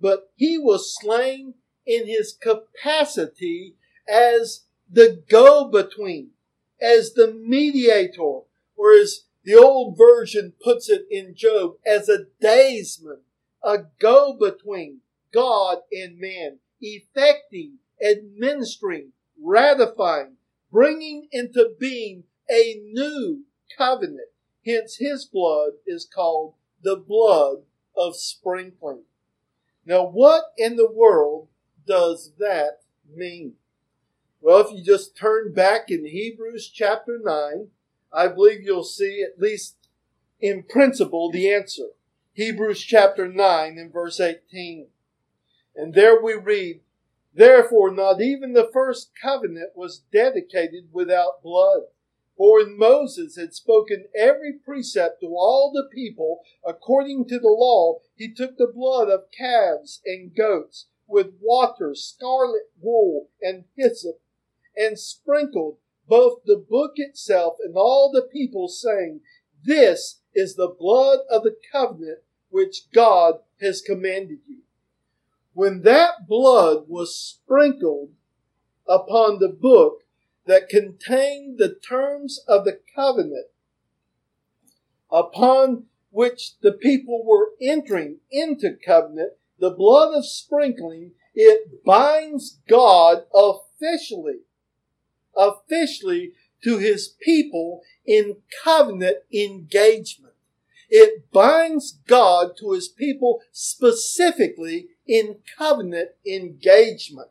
but 0.00 0.30
he 0.36 0.58
was 0.58 0.94
slain 0.94 1.54
in 1.86 2.06
his 2.06 2.36
capacity 2.40 3.74
as 4.08 4.64
the 4.90 5.22
go 5.28 5.68
between, 5.68 6.30
as 6.80 7.14
the 7.14 7.32
mediator, 7.32 8.40
or 8.76 8.92
as 8.92 9.24
the 9.44 9.54
old 9.54 9.96
version 9.96 10.52
puts 10.62 10.88
it 10.88 11.06
in 11.10 11.34
Job 11.34 11.76
as 11.86 12.08
a 12.08 12.26
daysman, 12.40 13.20
a 13.62 13.78
go 13.98 14.32
between 14.32 15.00
God 15.32 15.78
and 15.92 16.18
man, 16.18 16.58
effecting, 16.80 17.78
administering, 18.04 19.12
ratifying, 19.40 20.36
bringing 20.70 21.28
into 21.32 21.74
being 21.78 22.24
a 22.50 22.80
new 22.92 23.44
covenant. 23.76 24.28
Hence, 24.64 24.96
his 24.96 25.24
blood 25.24 25.72
is 25.86 26.08
called 26.12 26.54
the 26.82 26.96
blood 26.96 27.58
of 27.96 28.16
sprinkling. 28.16 29.02
Now, 29.84 30.06
what 30.06 30.44
in 30.58 30.76
the 30.76 30.90
world 30.90 31.48
does 31.86 32.32
that 32.38 32.80
mean? 33.14 33.54
Well, 34.46 34.60
if 34.60 34.70
you 34.70 34.80
just 34.80 35.16
turn 35.16 35.52
back 35.52 35.90
in 35.90 36.06
Hebrews 36.06 36.70
chapter 36.72 37.18
9, 37.20 37.66
I 38.12 38.28
believe 38.28 38.62
you'll 38.62 38.84
see, 38.84 39.20
at 39.20 39.42
least 39.42 39.88
in 40.38 40.62
principle, 40.62 41.32
the 41.32 41.52
answer. 41.52 41.88
Hebrews 42.32 42.80
chapter 42.80 43.26
9 43.26 43.76
and 43.76 43.92
verse 43.92 44.20
18. 44.20 44.86
And 45.74 45.94
there 45.94 46.22
we 46.22 46.34
read, 46.34 46.78
Therefore, 47.34 47.90
not 47.90 48.20
even 48.20 48.52
the 48.52 48.70
first 48.72 49.10
covenant 49.20 49.70
was 49.74 50.04
dedicated 50.12 50.90
without 50.92 51.42
blood. 51.42 51.80
For 52.36 52.58
when 52.58 52.78
Moses 52.78 53.34
had 53.34 53.52
spoken 53.52 54.04
every 54.16 54.52
precept 54.52 55.22
to 55.22 55.26
all 55.26 55.72
the 55.74 55.88
people 55.92 56.42
according 56.64 57.26
to 57.30 57.40
the 57.40 57.48
law, 57.48 57.98
he 58.14 58.32
took 58.32 58.58
the 58.58 58.72
blood 58.72 59.08
of 59.08 59.32
calves 59.36 60.02
and 60.06 60.32
goats 60.36 60.86
with 61.08 61.32
water, 61.40 61.96
scarlet 61.96 62.70
wool, 62.80 63.30
and 63.42 63.64
hyssop, 63.76 64.20
and 64.76 64.98
sprinkled 64.98 65.78
both 66.08 66.40
the 66.44 66.56
book 66.56 66.92
itself 66.96 67.56
and 67.62 67.74
all 67.76 68.10
the 68.12 68.22
people, 68.22 68.68
saying, 68.68 69.20
This 69.64 70.20
is 70.34 70.54
the 70.54 70.74
blood 70.78 71.20
of 71.30 71.42
the 71.42 71.56
covenant 71.72 72.20
which 72.50 72.90
God 72.92 73.40
has 73.60 73.80
commanded 73.80 74.38
you. 74.46 74.60
When 75.52 75.82
that 75.82 76.28
blood 76.28 76.84
was 76.88 77.18
sprinkled 77.18 78.10
upon 78.86 79.38
the 79.38 79.48
book 79.48 80.02
that 80.46 80.68
contained 80.68 81.58
the 81.58 81.74
terms 81.74 82.40
of 82.46 82.64
the 82.64 82.78
covenant 82.94 83.46
upon 85.10 85.84
which 86.10 86.58
the 86.60 86.72
people 86.72 87.24
were 87.24 87.50
entering 87.60 88.18
into 88.30 88.76
covenant, 88.84 89.32
the 89.58 89.70
blood 89.70 90.14
of 90.14 90.26
sprinkling, 90.26 91.12
it 91.34 91.84
binds 91.84 92.60
God 92.68 93.24
officially 93.34 94.40
officially 95.36 96.32
to 96.64 96.78
his 96.78 97.08
people 97.20 97.82
in 98.04 98.36
covenant 98.64 99.18
engagement. 99.32 100.34
It 100.88 101.30
binds 101.32 101.98
God 102.06 102.56
to 102.60 102.72
his 102.72 102.88
people 102.88 103.42
specifically 103.52 104.88
in 105.06 105.36
covenant 105.58 106.10
engagement. 106.26 107.28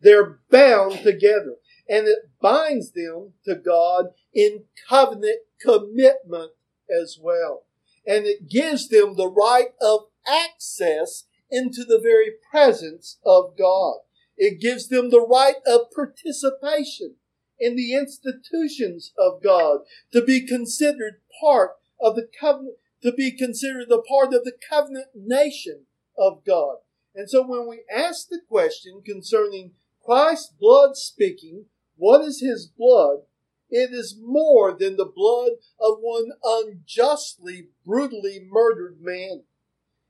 They're 0.00 0.38
bound 0.50 1.00
together. 1.02 1.56
And 1.88 2.06
it 2.06 2.30
binds 2.40 2.92
them 2.92 3.32
to 3.46 3.54
God 3.54 4.08
in 4.34 4.64
covenant 4.88 5.38
commitment 5.60 6.52
as 6.90 7.18
well. 7.20 7.64
And 8.06 8.26
it 8.26 8.48
gives 8.48 8.88
them 8.88 9.16
the 9.16 9.30
right 9.30 9.72
of 9.80 10.06
access 10.26 11.24
into 11.50 11.84
the 11.84 11.98
very 12.02 12.32
presence 12.50 13.18
of 13.24 13.56
God. 13.56 14.00
It 14.36 14.60
gives 14.60 14.88
them 14.88 15.10
the 15.10 15.26
right 15.26 15.56
of 15.66 15.90
participation 15.94 17.16
in 17.58 17.76
the 17.76 17.94
institutions 17.94 19.12
of 19.18 19.42
God, 19.42 19.80
to 20.12 20.22
be 20.22 20.46
considered 20.46 21.20
part 21.40 21.72
of 22.00 22.16
the 22.16 22.28
covenant, 22.38 22.76
to 23.02 23.12
be 23.12 23.30
considered 23.30 23.90
a 23.90 24.02
part 24.02 24.34
of 24.34 24.44
the 24.44 24.56
covenant 24.68 25.08
nation 25.14 25.86
of 26.16 26.44
God. 26.44 26.76
And 27.14 27.28
so 27.28 27.46
when 27.46 27.68
we 27.68 27.82
ask 27.92 28.28
the 28.28 28.40
question 28.48 29.02
concerning 29.04 29.72
Christ's 30.04 30.52
blood 30.60 30.96
speaking, 30.96 31.66
what 31.96 32.22
is 32.22 32.40
his 32.40 32.66
blood? 32.66 33.22
It 33.70 33.92
is 33.92 34.16
more 34.20 34.72
than 34.72 34.96
the 34.96 35.04
blood 35.04 35.52
of 35.80 35.98
one 36.00 36.30
unjustly, 36.42 37.68
brutally 37.84 38.40
murdered 38.48 38.98
man. 39.00 39.42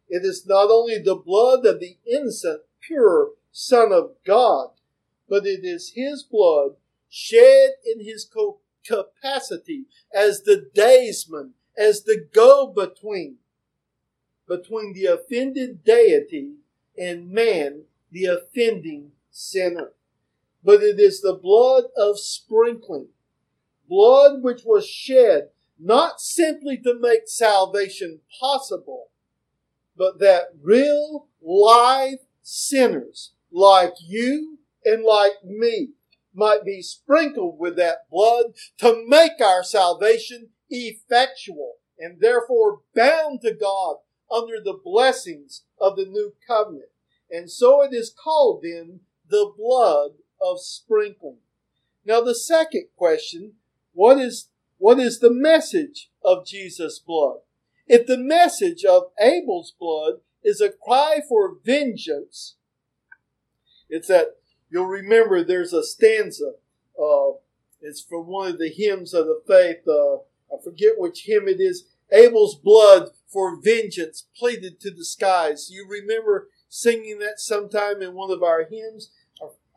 It 0.09 0.25
is 0.25 0.47
not 0.47 0.71
only 0.71 0.99
the 0.99 1.17
blood 1.17 1.67
of 1.67 1.81
the 1.81 1.99
innocent, 2.07 2.63
pure 2.81 3.31
Son 3.51 3.93
of 3.93 4.13
God, 4.25 4.71
but 5.29 5.47
it 5.47 5.65
is 5.65 5.93
his 5.95 6.23
blood 6.23 6.77
shed 7.09 7.71
in 7.85 8.05
his 8.05 8.25
co- 8.25 8.61
capacity 8.85 9.85
as 10.15 10.43
the 10.43 10.69
daysman, 10.75 11.55
as 11.77 12.05
the 12.05 12.27
go 12.33 12.67
between, 12.67 13.37
between 14.47 14.93
the 14.95 15.07
offended 15.07 15.85
deity 15.85 16.55
and 16.97 17.31
man, 17.31 17.85
the 18.11 18.25
offending 18.25 19.13
sinner. 19.31 19.93
But 20.65 20.83
it 20.83 20.99
is 20.99 21.21
the 21.21 21.35
blood 21.35 21.85
of 21.97 22.19
sprinkling, 22.19 23.09
blood 23.89 24.43
which 24.43 24.63
was 24.65 24.87
shed 24.87 25.51
not 25.79 26.21
simply 26.21 26.77
to 26.79 26.99
make 26.99 27.29
salvation 27.29 28.21
possible, 28.41 29.11
but 29.97 30.19
that 30.19 30.49
real 30.61 31.29
live 31.41 32.19
sinners 32.43 33.33
like 33.53 33.95
you 34.01 34.59
and 34.85 35.05
like 35.05 35.45
me 35.45 35.91
might 36.39 36.65
be 36.65 36.81
sprinkled 36.81 37.59
with 37.59 37.77
that 37.77 38.09
blood 38.11 38.55
to 38.79 39.05
make 39.07 39.41
our 39.43 39.65
salvation 39.65 40.51
effectual 40.71 41.75
and 41.99 42.21
therefore 42.21 42.81
bound 42.95 43.41
to 43.43 43.53
God 43.53 43.97
under 44.31 44.61
the 44.63 44.79
blessings 44.83 45.65
of 45.81 45.97
the 45.97 46.07
new 46.07 46.33
covenant. 46.47 46.91
And 47.31 47.51
so 47.51 47.83
it 47.83 47.93
is 47.93 48.15
called 48.15 48.63
then 48.63 49.01
the 49.29 49.53
blood 49.57 50.13
of 50.41 50.61
sprinkling. 50.61 51.39
Now 52.05 52.21
the 52.21 52.35
second 52.35 52.87
question, 52.97 53.55
what 53.93 54.19
is, 54.19 54.49
what 54.79 54.99
is 55.01 55.19
the 55.19 55.33
message 55.33 56.11
of 56.25 56.47
Jesus' 56.47 56.99
blood? 56.99 57.39
If 57.87 58.07
the 58.07 58.19
message 58.19 58.85
of 58.85 59.11
Abel's 59.21 59.75
blood 59.79 60.21
is 60.45 60.61
a 60.61 60.71
cry 60.71 61.21
for 61.29 61.57
vengeance, 61.65 62.55
it's 63.91 64.09
that 64.09 64.38
You'll 64.71 64.87
remember 64.87 65.43
there's 65.43 65.73
a 65.73 65.83
stanza. 65.83 66.53
Uh, 67.01 67.33
it's 67.81 68.01
from 68.01 68.27
one 68.27 68.51
of 68.51 68.59
the 68.59 68.71
hymns 68.71 69.15
of 69.15 69.27
the 69.27 69.41
faith. 69.47 69.87
Uh, 69.87 70.17
I 70.55 70.63
forget 70.63 70.95
which 70.99 71.25
hymn 71.27 71.49
it 71.49 71.61
is. 71.61 71.85
Abel's 72.11 72.55
blood 72.55 73.11
for 73.27 73.61
vengeance 73.61 74.27
pleaded 74.37 74.81
to 74.81 74.91
the 74.91 75.05
skies. 75.05 75.71
You 75.71 75.87
remember 75.89 76.49
singing 76.69 77.19
that 77.21 77.39
sometime 77.39 78.03
in 78.03 78.15
one 78.15 78.31
of 78.31 78.43
our 78.43 78.65
hymns? 78.65 79.11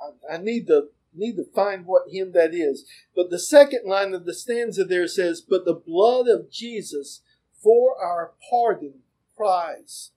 I, 0.01 0.35
I 0.35 0.37
need 0.37 0.67
to 0.67 0.89
need 1.13 1.35
to 1.35 1.43
find 1.43 1.85
what 1.85 2.09
hymn 2.09 2.31
that 2.31 2.53
is. 2.53 2.85
But 3.15 3.29
the 3.29 3.39
second 3.39 3.81
line 3.85 4.13
of 4.13 4.25
the 4.25 4.33
stanza 4.33 4.85
there 4.85 5.07
says, 5.07 5.41
But 5.41 5.65
the 5.65 5.73
blood 5.73 6.27
of 6.27 6.49
Jesus 6.49 7.21
for 7.61 8.01
our 8.01 8.31
pardon 8.49 9.01
cries. 9.35 10.11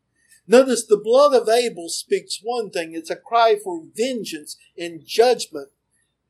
Notice 0.47 0.85
the 0.85 1.01
blood 1.03 1.35
of 1.35 1.49
Abel 1.49 1.89
speaks 1.89 2.41
one 2.43 2.71
thing. 2.71 2.95
It's 2.95 3.11
a 3.11 3.17
cry 3.17 3.57
for 3.63 3.83
vengeance 3.97 4.57
and 4.79 5.05
judgment. 5.05 5.69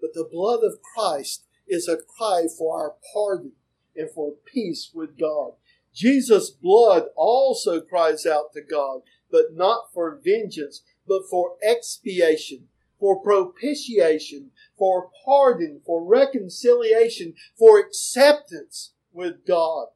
But 0.00 0.14
the 0.14 0.28
blood 0.30 0.60
of 0.62 0.80
Christ 0.94 1.44
is 1.66 1.88
a 1.88 1.96
cry 1.96 2.46
for 2.56 2.76
our 2.78 2.94
pardon 3.12 3.52
and 3.96 4.10
for 4.10 4.34
peace 4.44 4.90
with 4.94 5.18
God. 5.18 5.52
Jesus' 5.92 6.50
blood 6.50 7.04
also 7.16 7.80
cries 7.80 8.26
out 8.26 8.52
to 8.52 8.60
God, 8.60 9.02
but 9.30 9.54
not 9.54 9.92
for 9.92 10.20
vengeance, 10.22 10.82
but 11.06 11.22
for 11.30 11.56
expiation, 11.62 12.68
for 12.98 13.20
propitiation, 13.20 14.50
for 14.76 15.10
pardon, 15.24 15.80
for 15.86 16.04
reconciliation, 16.04 17.34
for 17.56 17.78
acceptance 17.78 18.92
with 19.12 19.46
God. 19.46 19.88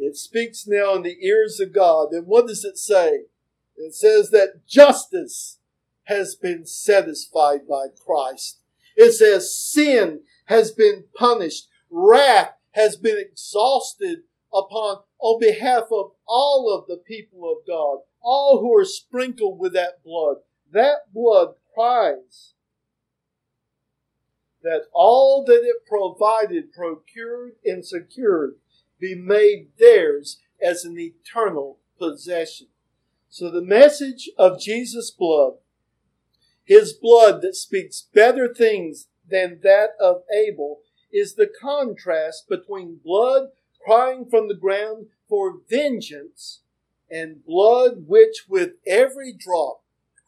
It 0.00 0.16
speaks 0.16 0.66
now 0.66 0.94
in 0.94 1.02
the 1.02 1.24
ears 1.24 1.60
of 1.60 1.72
God. 1.72 2.12
And 2.12 2.26
what 2.26 2.46
does 2.46 2.64
it 2.64 2.78
say? 2.78 3.24
It 3.76 3.94
says 3.94 4.30
that 4.30 4.66
justice 4.66 5.58
has 6.04 6.34
been 6.34 6.66
satisfied 6.66 7.68
by 7.68 7.86
Christ. 8.04 8.60
It 8.96 9.12
says 9.12 9.54
sin 9.54 10.22
has 10.46 10.72
been 10.72 11.04
punished. 11.14 11.68
Wrath 11.90 12.54
has 12.72 12.96
been 12.96 13.18
exhausted 13.18 14.20
upon, 14.52 14.98
on 15.18 15.38
behalf 15.38 15.84
of 15.92 16.12
all 16.26 16.72
of 16.74 16.86
the 16.86 16.96
people 16.96 17.50
of 17.50 17.66
God, 17.66 17.98
all 18.22 18.60
who 18.60 18.74
are 18.76 18.84
sprinkled 18.84 19.58
with 19.58 19.74
that 19.74 20.02
blood. 20.02 20.36
That 20.72 21.12
blood 21.12 21.54
cries 21.74 22.54
that 24.62 24.82
all 24.92 25.44
that 25.44 25.62
it 25.62 25.86
provided, 25.86 26.72
procured, 26.72 27.52
and 27.64 27.84
secured 27.84 28.54
be 29.00 29.14
made 29.14 29.68
theirs 29.78 30.40
as 30.62 30.84
an 30.84 30.98
eternal 30.98 31.78
possession. 31.98 32.68
So 33.28 33.50
the 33.50 33.62
message 33.62 34.30
of 34.36 34.60
Jesus' 34.60 35.10
blood, 35.10 35.54
his 36.64 36.92
blood 36.92 37.42
that 37.42 37.56
speaks 37.56 38.08
better 38.12 38.52
things 38.52 39.08
than 39.28 39.60
that 39.62 39.90
of 40.00 40.22
Abel, 40.32 40.80
is 41.12 41.34
the 41.34 41.50
contrast 41.60 42.48
between 42.48 43.00
blood 43.02 43.48
crying 43.84 44.26
from 44.28 44.48
the 44.48 44.54
ground 44.54 45.06
for 45.28 45.60
vengeance 45.68 46.60
and 47.10 47.44
blood 47.44 48.04
which 48.06 48.44
with 48.48 48.72
every 48.86 49.32
drop 49.32 49.82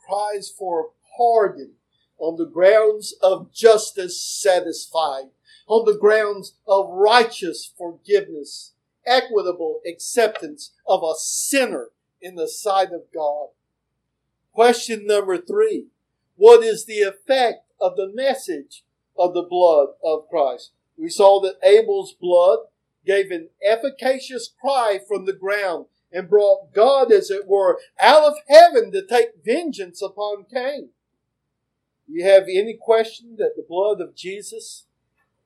cries 0.06 0.50
for 0.50 0.90
pardon 1.16 1.74
on 2.18 2.36
the 2.36 2.46
grounds 2.46 3.14
of 3.22 3.52
justice 3.52 4.20
satisfied 4.20 5.26
on 5.66 5.84
the 5.84 5.98
grounds 5.98 6.54
of 6.66 6.88
righteous 6.90 7.72
forgiveness, 7.76 8.72
equitable 9.06 9.80
acceptance 9.86 10.72
of 10.86 11.02
a 11.02 11.14
sinner 11.16 11.88
in 12.20 12.36
the 12.36 12.48
sight 12.48 12.92
of 12.92 13.02
God. 13.12 13.48
Question 14.52 15.06
number 15.06 15.38
three. 15.38 15.86
What 16.36 16.62
is 16.64 16.84
the 16.84 17.00
effect 17.00 17.72
of 17.80 17.96
the 17.96 18.10
message 18.12 18.84
of 19.16 19.34
the 19.34 19.42
blood 19.42 19.88
of 20.02 20.28
Christ? 20.28 20.72
We 20.96 21.08
saw 21.08 21.40
that 21.40 21.58
Abel's 21.62 22.12
blood 22.12 22.60
gave 23.04 23.30
an 23.30 23.48
efficacious 23.64 24.52
cry 24.60 25.00
from 25.06 25.24
the 25.24 25.32
ground 25.32 25.86
and 26.12 26.28
brought 26.28 26.74
God, 26.74 27.10
as 27.10 27.30
it 27.30 27.46
were, 27.46 27.80
out 28.00 28.24
of 28.24 28.34
heaven 28.48 28.92
to 28.92 29.04
take 29.04 29.44
vengeance 29.44 30.02
upon 30.02 30.44
Cain. 30.52 30.90
You 32.06 32.24
have 32.24 32.44
any 32.44 32.76
question 32.78 33.36
that 33.38 33.56
the 33.56 33.64
blood 33.66 34.00
of 34.00 34.14
Jesus 34.14 34.84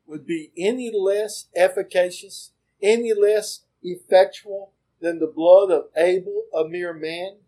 would 0.06 0.26
be 0.26 0.52
any 0.56 0.90
less 0.96 1.46
efficacious, 1.54 2.52
any 2.82 3.12
less 3.12 3.64
effectual 3.82 4.72
than 5.00 5.18
the 5.18 5.26
blood 5.26 5.70
of 5.70 5.86
Abel, 5.96 6.44
a 6.54 6.66
mere 6.68 6.94
man? 6.94 7.38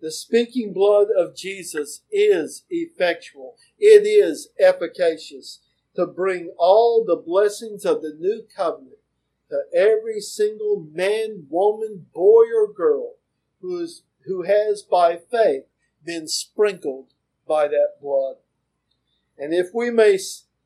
The 0.00 0.12
speaking 0.12 0.72
blood 0.72 1.08
of 1.16 1.34
Jesus 1.34 2.02
is 2.10 2.64
effectual. 2.70 3.56
It 3.78 4.06
is 4.06 4.48
efficacious 4.58 5.60
to 5.96 6.06
bring 6.06 6.52
all 6.56 7.04
the 7.04 7.16
blessings 7.16 7.84
of 7.84 8.02
the 8.02 8.14
new 8.16 8.44
covenant 8.54 8.98
to 9.50 9.62
every 9.74 10.20
single 10.20 10.86
man, 10.92 11.46
woman, 11.48 12.06
boy, 12.14 12.44
or 12.54 12.72
girl 12.72 13.14
who, 13.60 13.80
is, 13.80 14.02
who 14.26 14.42
has 14.42 14.82
by 14.82 15.16
faith 15.16 15.64
been 16.04 16.28
sprinkled 16.28 17.12
by 17.46 17.66
that 17.66 17.94
blood. 18.00 18.36
And 19.36 19.52
if 19.52 19.68
we 19.74 19.90
may 19.90 20.18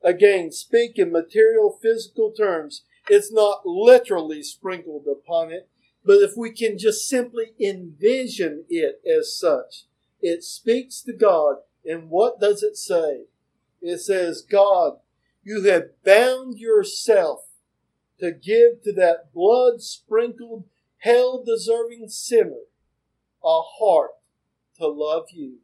again 0.03 0.51
speak 0.51 0.97
in 0.97 1.11
material 1.11 1.77
physical 1.81 2.31
terms, 2.31 2.83
it's 3.09 3.31
not 3.31 3.65
literally 3.65 4.43
sprinkled 4.43 5.05
upon 5.09 5.51
it, 5.51 5.69
but 6.05 6.17
if 6.21 6.35
we 6.37 6.51
can 6.51 6.77
just 6.77 7.07
simply 7.07 7.53
envision 7.59 8.65
it 8.69 9.01
as 9.05 9.37
such, 9.37 9.85
it 10.21 10.43
speaks 10.43 11.01
to 11.01 11.13
God. 11.13 11.57
And 11.85 12.09
what 12.09 12.39
does 12.39 12.63
it 12.63 12.77
say? 12.77 13.25
It 13.81 13.99
says, 13.99 14.41
God, 14.41 14.99
you 15.43 15.63
have 15.63 16.03
bound 16.05 16.57
yourself 16.57 17.41
to 18.19 18.31
give 18.31 18.81
to 18.83 18.93
that 18.93 19.33
blood 19.33 19.81
sprinkled, 19.81 20.63
hell 20.99 21.43
deserving 21.45 22.07
sinner 22.07 22.61
a 23.43 23.61
heart 23.79 24.11
to 24.77 24.87
love 24.87 25.25
you. 25.31 25.57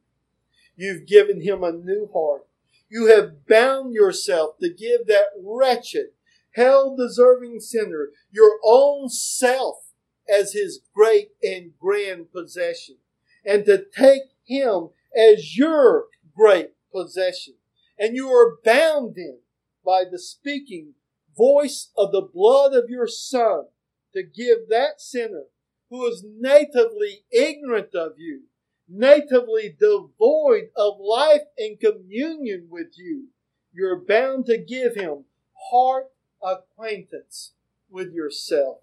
You've 0.75 1.08
given 1.08 1.41
him 1.41 1.63
a 1.63 1.71
new 1.71 2.10
heart. 2.13 2.48
You 2.89 3.06
have 3.08 3.45
bound 3.47 3.93
yourself 3.93 4.58
to 4.60 4.73
give 4.73 5.06
that 5.08 5.28
wretched, 5.39 6.08
hell 6.56 6.95
deserving 6.95 7.60
sinner 7.60 8.10
your 8.32 8.60
own 8.63 9.10
self 9.10 9.93
as 10.28 10.54
his 10.54 10.82
great 10.93 11.30
and 11.43 11.71
grand 11.80 12.32
possession, 12.32 12.97
and 13.45 13.65
to 13.65 13.86
take 13.95 14.23
him 14.43 14.89
as 15.15 15.56
your 15.58 16.06
great 16.36 16.71
possession. 16.91 17.56
And 17.97 18.15
you 18.15 18.30
are 18.30 18.58
bound 18.63 19.17
in 19.17 19.39
by 19.86 20.04
the 20.10 20.19
speaking 20.19 20.93
voice 21.38 21.91
of 21.95 22.12
the 22.12 22.21
blood 22.21 22.73
of 22.73 22.89
your 22.89 23.08
Son 23.08 23.65
to 24.13 24.23
give 24.23 24.69
that 24.69 24.99
sinner 24.99 25.45
who 25.89 26.06
is 26.08 26.25
natively 26.25 27.23
ignorant 27.32 27.93
of 27.93 28.13
you 28.17 28.43
natively 28.89 29.75
devoid 29.80 30.69
of 30.75 30.99
life 30.99 31.43
and 31.58 31.80
communion 31.80 32.67
with 32.69 32.97
you, 32.97 33.28
you're 33.73 33.99
bound 33.99 34.45
to 34.47 34.58
give 34.58 34.95
him 34.95 35.25
heart 35.71 36.12
acquaintance 36.41 37.54
with 37.89 38.13
yourself 38.13 38.80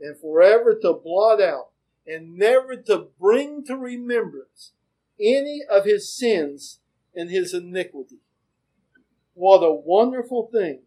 and 0.00 0.18
forever 0.18 0.78
to 0.80 0.92
blot 0.92 1.40
out 1.40 1.70
and 2.06 2.36
never 2.36 2.76
to 2.76 3.08
bring 3.20 3.64
to 3.64 3.76
remembrance 3.76 4.72
any 5.18 5.62
of 5.70 5.84
his 5.84 6.12
sins 6.12 6.80
and 7.14 7.30
his 7.30 7.54
iniquity. 7.54 8.18
What 9.34 9.62
a 9.62 9.72
wonderful 9.72 10.48
thing 10.52 10.80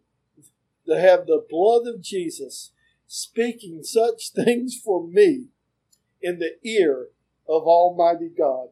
to 0.86 1.00
have 1.00 1.26
the 1.26 1.44
blood 1.50 1.88
of 1.88 2.02
Jesus 2.02 2.72
speaking 3.08 3.84
such 3.84 4.32
things 4.32 4.76
for 4.76 5.08
me 5.08 5.46
in 6.22 6.40
the 6.40 6.58
ear 6.64 7.10
of 7.48 7.64
Almighty 7.64 8.30
God. 8.30 8.70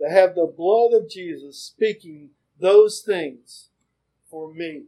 To 0.00 0.08
have 0.08 0.34
the 0.34 0.46
blood 0.46 0.92
of 0.92 1.10
Jesus 1.10 1.58
speaking 1.58 2.30
those 2.60 3.00
things 3.00 3.70
for 4.30 4.52
me. 4.52 4.84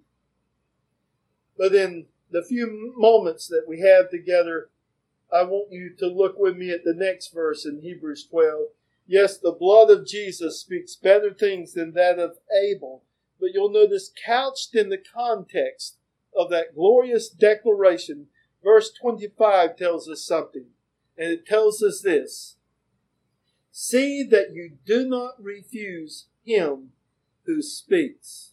But 1.58 1.74
in 1.74 2.06
the 2.30 2.42
few 2.42 2.94
moments 2.96 3.48
that 3.48 3.64
we 3.66 3.80
have 3.80 4.10
together, 4.10 4.70
I 5.32 5.42
want 5.44 5.72
you 5.72 5.90
to 5.98 6.06
look 6.06 6.38
with 6.38 6.56
me 6.56 6.70
at 6.70 6.84
the 6.84 6.94
next 6.94 7.32
verse 7.32 7.64
in 7.64 7.80
Hebrews 7.80 8.26
12. 8.30 8.68
Yes, 9.06 9.38
the 9.38 9.52
blood 9.52 9.90
of 9.90 10.06
Jesus 10.06 10.60
speaks 10.60 10.94
better 10.94 11.32
things 11.32 11.72
than 11.72 11.92
that 11.94 12.18
of 12.18 12.38
Abel, 12.62 13.02
but 13.40 13.50
you'll 13.52 13.72
notice 13.72 14.12
couched 14.24 14.74
in 14.74 14.88
the 14.88 14.98
context 14.98 15.96
of 16.36 16.50
that 16.50 16.74
glorious 16.74 17.28
declaration, 17.28 18.26
verse 18.62 18.92
25 18.92 19.76
tells 19.76 20.08
us 20.08 20.22
something. 20.22 20.66
And 21.18 21.32
it 21.32 21.46
tells 21.46 21.82
us 21.82 22.00
this 22.02 22.56
See 23.82 24.22
that 24.24 24.52
you 24.52 24.76
do 24.84 25.08
not 25.08 25.42
refuse 25.42 26.26
him 26.44 26.90
who 27.46 27.62
speaks. 27.62 28.52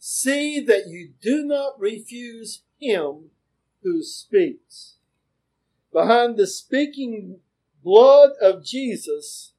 See 0.00 0.58
that 0.58 0.88
you 0.88 1.12
do 1.22 1.44
not 1.44 1.78
refuse 1.78 2.62
him 2.76 3.30
who 3.84 4.02
speaks. 4.02 4.96
Behind 5.92 6.36
the 6.36 6.48
speaking 6.48 7.38
blood 7.84 8.30
of 8.42 8.64
Jesus 8.64 9.52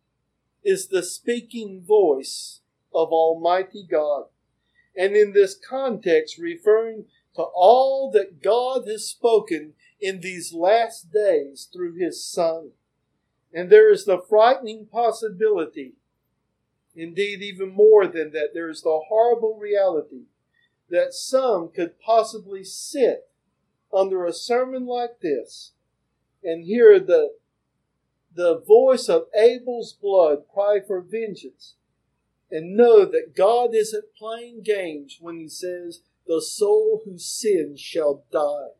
is 0.65 0.89
the 0.89 1.01
speaking 1.01 1.81
voice 1.87 2.59
of 2.93 3.07
Almighty 3.07 3.87
God. 3.89 4.25
And 4.97 5.15
in 5.15 5.31
this 5.31 5.55
context, 5.55 6.37
referring 6.37 7.05
to 7.37 7.41
all 7.41 8.11
that 8.11 8.43
God 8.43 8.85
has 8.89 9.07
spoken 9.07 9.75
in 10.01 10.19
these 10.19 10.51
last 10.51 11.09
days 11.09 11.69
through 11.71 11.95
His 11.95 12.21
Son. 12.21 12.71
And 13.53 13.69
there 13.69 13.91
is 13.91 14.05
the 14.05 14.19
frightening 14.19 14.87
possibility, 14.87 15.93
indeed, 16.95 17.41
even 17.41 17.69
more 17.69 18.07
than 18.07 18.31
that, 18.31 18.49
there 18.53 18.69
is 18.69 18.81
the 18.81 19.01
horrible 19.07 19.57
reality 19.59 20.23
that 20.89 21.13
some 21.13 21.69
could 21.69 21.99
possibly 21.99 22.63
sit 22.63 23.29
under 23.93 24.25
a 24.25 24.33
sermon 24.33 24.85
like 24.85 25.19
this 25.21 25.73
and 26.43 26.65
hear 26.65 26.99
the, 26.99 27.35
the 28.33 28.59
voice 28.59 29.07
of 29.07 29.27
Abel's 29.35 29.93
blood 29.93 30.43
cry 30.51 30.79
for 30.85 30.99
vengeance 30.99 31.75
and 32.49 32.75
know 32.75 33.05
that 33.05 33.35
God 33.35 33.73
isn't 33.73 34.15
playing 34.17 34.61
games 34.63 35.17
when 35.21 35.39
He 35.39 35.47
says, 35.47 36.01
The 36.27 36.41
soul 36.41 37.01
who 37.05 37.17
sins 37.17 37.79
shall 37.79 38.23
die. 38.31 38.73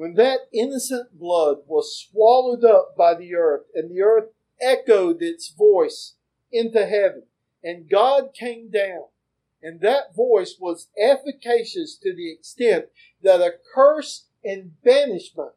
When 0.00 0.14
that 0.14 0.48
innocent 0.50 1.18
blood 1.18 1.58
was 1.66 1.94
swallowed 1.94 2.64
up 2.64 2.96
by 2.96 3.14
the 3.14 3.34
earth, 3.34 3.66
and 3.74 3.90
the 3.90 4.00
earth 4.00 4.30
echoed 4.58 5.20
its 5.20 5.50
voice 5.50 6.14
into 6.50 6.86
heaven, 6.86 7.24
and 7.62 7.86
God 7.86 8.32
came 8.32 8.70
down, 8.70 9.08
and 9.62 9.82
that 9.82 10.14
voice 10.16 10.56
was 10.58 10.88
efficacious 10.96 11.98
to 11.98 12.14
the 12.14 12.32
extent 12.32 12.86
that 13.22 13.42
a 13.42 13.58
curse 13.74 14.24
and 14.42 14.82
banishment 14.82 15.52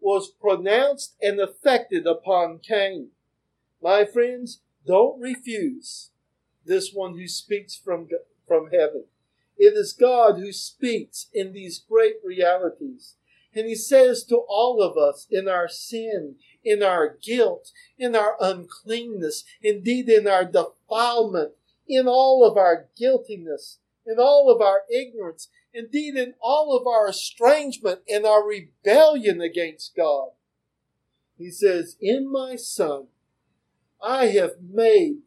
was 0.00 0.30
pronounced 0.40 1.14
and 1.20 1.38
effected 1.38 2.06
upon 2.06 2.60
Cain. 2.60 3.10
My 3.82 4.06
friends, 4.06 4.62
don't 4.86 5.20
refuse 5.20 6.12
this 6.64 6.94
one 6.94 7.18
who 7.18 7.28
speaks 7.28 7.76
from, 7.76 8.08
from 8.48 8.70
heaven. 8.70 9.04
It 9.58 9.76
is 9.76 9.92
God 9.92 10.38
who 10.38 10.50
speaks 10.50 11.26
in 11.34 11.52
these 11.52 11.78
great 11.78 12.16
realities. 12.24 13.16
And 13.54 13.66
he 13.66 13.74
says 13.74 14.24
to 14.24 14.36
all 14.48 14.82
of 14.82 14.96
us 14.96 15.26
in 15.30 15.48
our 15.48 15.68
sin, 15.68 16.36
in 16.64 16.82
our 16.82 17.18
guilt, 17.22 17.70
in 17.98 18.16
our 18.16 18.36
uncleanness, 18.40 19.44
indeed 19.62 20.08
in 20.08 20.26
our 20.26 20.44
defilement, 20.44 21.52
in 21.86 22.08
all 22.08 22.44
of 22.44 22.56
our 22.56 22.86
guiltiness, 22.96 23.78
in 24.06 24.18
all 24.18 24.50
of 24.50 24.62
our 24.62 24.82
ignorance, 24.90 25.48
indeed 25.74 26.16
in 26.16 26.34
all 26.40 26.76
of 26.76 26.86
our 26.86 27.08
estrangement 27.08 28.00
and 28.08 28.24
our 28.24 28.46
rebellion 28.46 29.40
against 29.40 29.94
God. 29.94 30.30
He 31.36 31.50
says, 31.50 31.96
In 32.00 32.30
my 32.30 32.56
Son, 32.56 33.08
I 34.02 34.26
have 34.26 34.62
made 34.62 35.18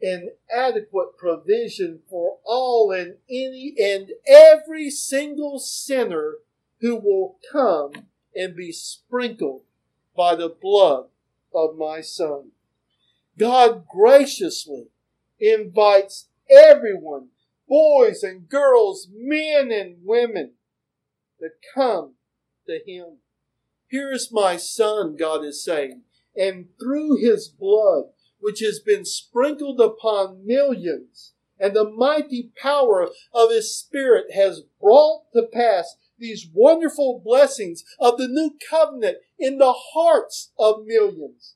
an 0.00 0.30
adequate 0.54 1.16
provision 1.16 2.00
for 2.08 2.38
all 2.44 2.92
and 2.92 3.16
any 3.28 3.74
and 3.80 4.10
every 4.26 4.90
single 4.90 5.58
sinner 5.58 6.34
who 6.84 6.96
will 6.96 7.38
come 7.50 7.92
and 8.36 8.54
be 8.54 8.70
sprinkled 8.70 9.62
by 10.14 10.34
the 10.34 10.50
blood 10.50 11.06
of 11.54 11.78
my 11.78 12.02
Son. 12.02 12.50
God 13.38 13.86
graciously 13.88 14.88
invites 15.40 16.28
everyone, 16.50 17.28
boys 17.66 18.22
and 18.22 18.46
girls, 18.50 19.08
men 19.10 19.72
and 19.72 19.96
women, 20.04 20.52
to 21.40 21.48
come 21.74 22.16
to 22.66 22.80
Him. 22.86 23.16
Here 23.88 24.12
is 24.12 24.30
my 24.30 24.58
Son, 24.58 25.16
God 25.16 25.42
is 25.42 25.64
saying, 25.64 26.02
and 26.36 26.66
through 26.78 27.16
His 27.16 27.48
blood, 27.48 28.10
which 28.40 28.60
has 28.60 28.78
been 28.78 29.06
sprinkled 29.06 29.80
upon 29.80 30.46
millions, 30.46 31.32
and 31.58 31.74
the 31.74 31.88
mighty 31.88 32.50
power 32.60 33.08
of 33.32 33.50
His 33.50 33.74
Spirit 33.74 34.34
has 34.34 34.64
brought 34.78 35.32
to 35.32 35.48
pass 35.50 35.96
these 36.18 36.48
wonderful 36.52 37.20
blessings 37.24 37.84
of 37.98 38.18
the 38.18 38.28
new 38.28 38.56
covenant 38.70 39.18
in 39.38 39.58
the 39.58 39.72
hearts 39.72 40.52
of 40.58 40.84
millions. 40.86 41.54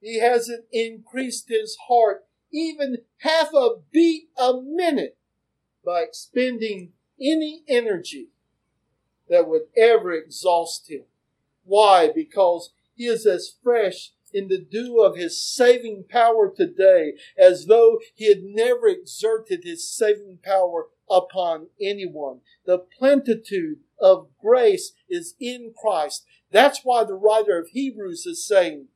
He 0.00 0.18
hasn't 0.18 0.64
increased 0.72 1.48
his 1.48 1.76
heart 1.88 2.24
even 2.52 2.98
half 3.18 3.52
a 3.54 3.76
beat 3.90 4.28
a 4.36 4.60
minute 4.60 5.16
by 5.84 6.02
expending 6.02 6.92
any 7.20 7.62
energy 7.68 8.28
that 9.28 9.48
would 9.48 9.62
ever 9.76 10.12
exhaust 10.12 10.90
him. 10.90 11.04
Why? 11.64 12.10
Because 12.12 12.72
he 12.94 13.06
is 13.06 13.24
as 13.24 13.54
fresh 13.62 14.10
in 14.32 14.48
the 14.48 14.58
dew 14.58 15.00
of 15.00 15.16
his 15.16 15.42
saving 15.42 16.04
power 16.08 16.52
today 16.54 17.14
as 17.38 17.66
though 17.66 17.98
he 18.14 18.28
had 18.28 18.42
never 18.42 18.88
exerted 18.88 19.64
his 19.64 19.88
saving 19.88 20.38
power 20.42 20.88
upon 21.10 21.66
anyone. 21.80 22.40
The 22.64 22.78
plenitude 22.78 23.80
of 24.00 24.28
grace 24.40 24.92
is 25.08 25.34
in 25.40 25.72
Christ. 25.76 26.24
That's 26.50 26.80
why 26.84 27.04
the 27.04 27.14
writer 27.14 27.58
of 27.58 27.68
Hebrews 27.68 28.26
is 28.26 28.46
saying, 28.46 28.88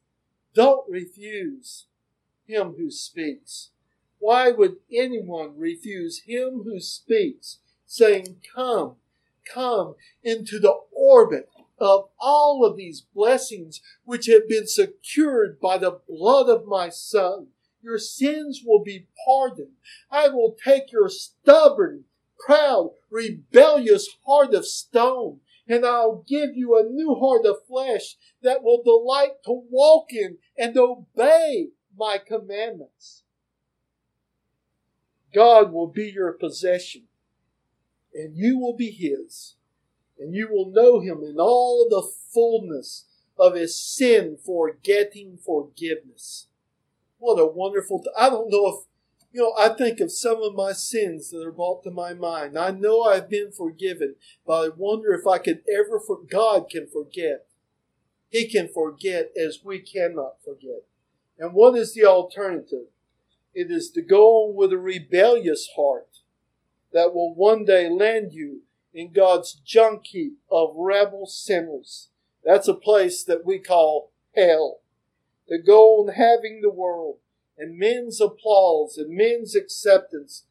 don't 0.57 0.89
refuse 0.89 1.85
him 2.47 2.77
who 2.79 2.91
speaks. 2.91 3.71
Why 4.19 4.51
would 4.51 4.77
anyone 4.91 5.59
refuse 5.59 6.23
him 6.27 6.63
who 6.65 6.81
speaks, 6.81 7.59
saying, 7.85 8.37
Come, 8.55 8.97
come 9.53 9.97
into 10.25 10.59
the 10.59 10.75
orbit 10.93 11.51
of 11.79 12.09
all 12.19 12.65
of 12.65 12.77
these 12.77 13.07
blessings 13.15 13.81
which 14.05 14.27
have 14.27 14.49
been 14.49 14.67
secured 14.67 15.61
by 15.61 15.79
the 15.79 16.01
blood 16.09 16.49
of 16.49 16.67
my 16.67 16.89
Son? 16.89 17.49
Your 17.83 17.99
sins 17.99 18.63
will 18.65 18.83
be 18.83 19.07
pardoned. 19.25 19.77
I 20.11 20.29
will 20.29 20.57
take 20.65 20.91
your 20.91 21.09
stubborn, 21.09 22.05
proud, 22.45 22.91
rebellious 23.11 24.09
heart 24.27 24.55
of 24.55 24.67
stone, 24.67 25.41
and 25.69 25.85
I'll 25.85 26.25
give 26.27 26.57
you 26.57 26.77
a 26.77 26.89
new 26.89 27.15
heart 27.15 27.45
of 27.47 27.65
flesh 27.67 28.17
that 28.43 28.63
will 28.63 28.83
delight 28.83 29.43
to 29.45 29.63
walk 29.71 30.13
in 30.13 30.39
and 30.59 30.77
obey 30.77 31.69
my 31.97 32.19
commandments. 32.19 33.23
God 35.33 35.73
will 35.73 35.89
be 35.89 36.11
your 36.15 36.33
possession, 36.33 37.03
and 38.15 38.37
you 38.37 38.59
will 38.59 38.75
be 38.75 38.91
His, 38.91 39.57
and 40.19 40.35
you 40.35 40.49
will 40.51 40.71
know 40.71 41.01
Him 41.01 41.23
in 41.23 41.39
all 41.39 41.87
the 41.89 42.07
fullness 42.33 43.05
of 43.39 43.55
His 43.55 43.77
sin 43.77 44.39
forgetting 44.45 45.39
forgiveness. 45.45 46.49
What 47.19 47.41
a 47.41 47.47
wonderful! 47.47 48.05
I 48.19 48.31
don't 48.31 48.51
know 48.51 48.67
if 48.69 48.87
you 49.37 49.43
know, 49.43 49.53
I 49.59 49.69
think 49.69 50.01
of 50.01 50.11
some 50.11 50.43
of 50.43 50.55
my 50.55 50.73
sins 50.73 51.29
that 51.31 51.47
are 51.47 51.53
brought 51.53 51.83
to 51.83 51.91
my 51.91 52.15
mind. 52.15 52.59
I 52.59 52.71
know 52.71 53.03
I've 53.03 53.29
been 53.29 53.53
forgiven, 53.53 54.15
but 54.47 54.65
I 54.65 54.69
wonder 54.75 55.13
if 55.13 55.27
I 55.27 55.37
could 55.37 55.61
ever, 55.71 56.01
for 56.01 56.17
God 56.17 56.71
can 56.71 56.87
forget. 56.87 57.47
He 58.31 58.49
can 58.49 58.67
forget 58.67 59.33
as 59.37 59.61
we 59.63 59.81
cannot 59.81 60.43
forget. 60.43 60.85
And 61.39 61.53
what 61.53 61.77
is 61.77 61.93
the 61.93 62.07
alternative? 62.07 62.87
It 63.53 63.71
is 63.71 63.91
to 63.91 64.01
go 64.01 64.47
on 64.47 64.55
with 64.55 64.73
a 64.73 64.79
rebellious 64.79 65.69
heart 65.77 66.21
that 66.95 67.13
will 67.15 67.35
one 67.35 67.67
day 67.67 67.91
land 67.91 68.33
you 68.33 68.63
in 68.97 69.13
God's 69.13 69.53
junk 69.53 70.07
heap 70.07 70.39
of 70.51 70.73
rebel 70.75 71.27
sinners. 71.27 72.09
That's 72.43 72.67
a 72.67 72.75
place 72.75 73.23
that 73.25 73.45
we 73.45 73.59
call 73.59 74.11
hell. 74.35 74.81
To 75.49 75.59
go 75.59 76.01
on 76.01 76.15
having 76.15 76.63
the 76.63 76.71
world 76.71 77.19
and 77.59 77.79
men's 77.79 78.23
applause 78.23 78.97
and 78.97 79.15
men's 79.15 79.55
acceptance, 79.55 80.45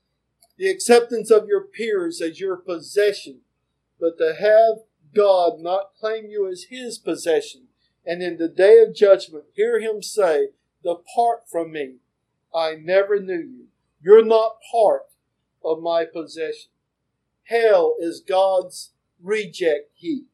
the 0.58 0.70
acceptance 0.70 1.32
of 1.32 1.48
your 1.48 1.62
peers 1.62 2.22
as 2.22 2.40
your 2.40 2.56
possession, 2.56 3.40
but 4.00 4.20
to 4.20 4.36
have 4.40 4.86
God 5.14 5.60
not 5.60 5.96
claim 6.00 6.30
you 6.30 6.48
as 6.48 6.68
his 6.70 7.00
possession, 7.00 7.64
and 8.06 8.22
in 8.22 8.38
the 8.38 8.48
day 8.48 8.80
of 8.80 8.96
judgment 8.96 9.46
hear 9.56 9.80
him 9.80 10.04
say, 10.04 10.50
Depart 10.84 11.50
from 11.50 11.72
me, 11.72 11.96
I 12.54 12.76
never 12.76 13.20
knew 13.20 13.42
you. 13.42 13.66
You're 14.04 14.24
not 14.24 14.58
part 14.72 15.06
of 15.64 15.82
my 15.82 16.06
possession. 16.06 16.70
Hell 17.46 17.96
is 18.00 18.22
God's 18.22 18.92
reject 19.22 19.92
heap. 19.94 20.28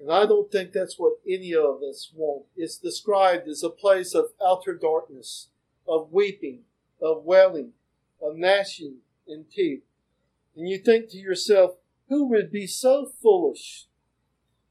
And 0.00 0.12
I 0.12 0.26
don't 0.26 0.50
think 0.50 0.72
that's 0.72 0.98
what 0.98 1.14
any 1.26 1.52
of 1.54 1.82
us 1.82 2.12
want. 2.14 2.44
It's 2.56 2.78
described 2.78 3.48
as 3.48 3.62
a 3.64 3.70
place 3.70 4.14
of 4.14 4.26
outer 4.44 4.74
darkness, 4.74 5.48
of 5.86 6.12
weeping, 6.12 6.60
of 7.02 7.24
wailing, 7.24 7.72
of 8.22 8.36
gnashing 8.36 8.98
in 9.26 9.46
teeth. 9.50 9.82
And 10.56 10.68
you 10.68 10.78
think 10.78 11.10
to 11.10 11.18
yourself, 11.18 11.72
who 12.08 12.28
would 12.28 12.50
be 12.50 12.66
so 12.66 13.10
foolish 13.20 13.86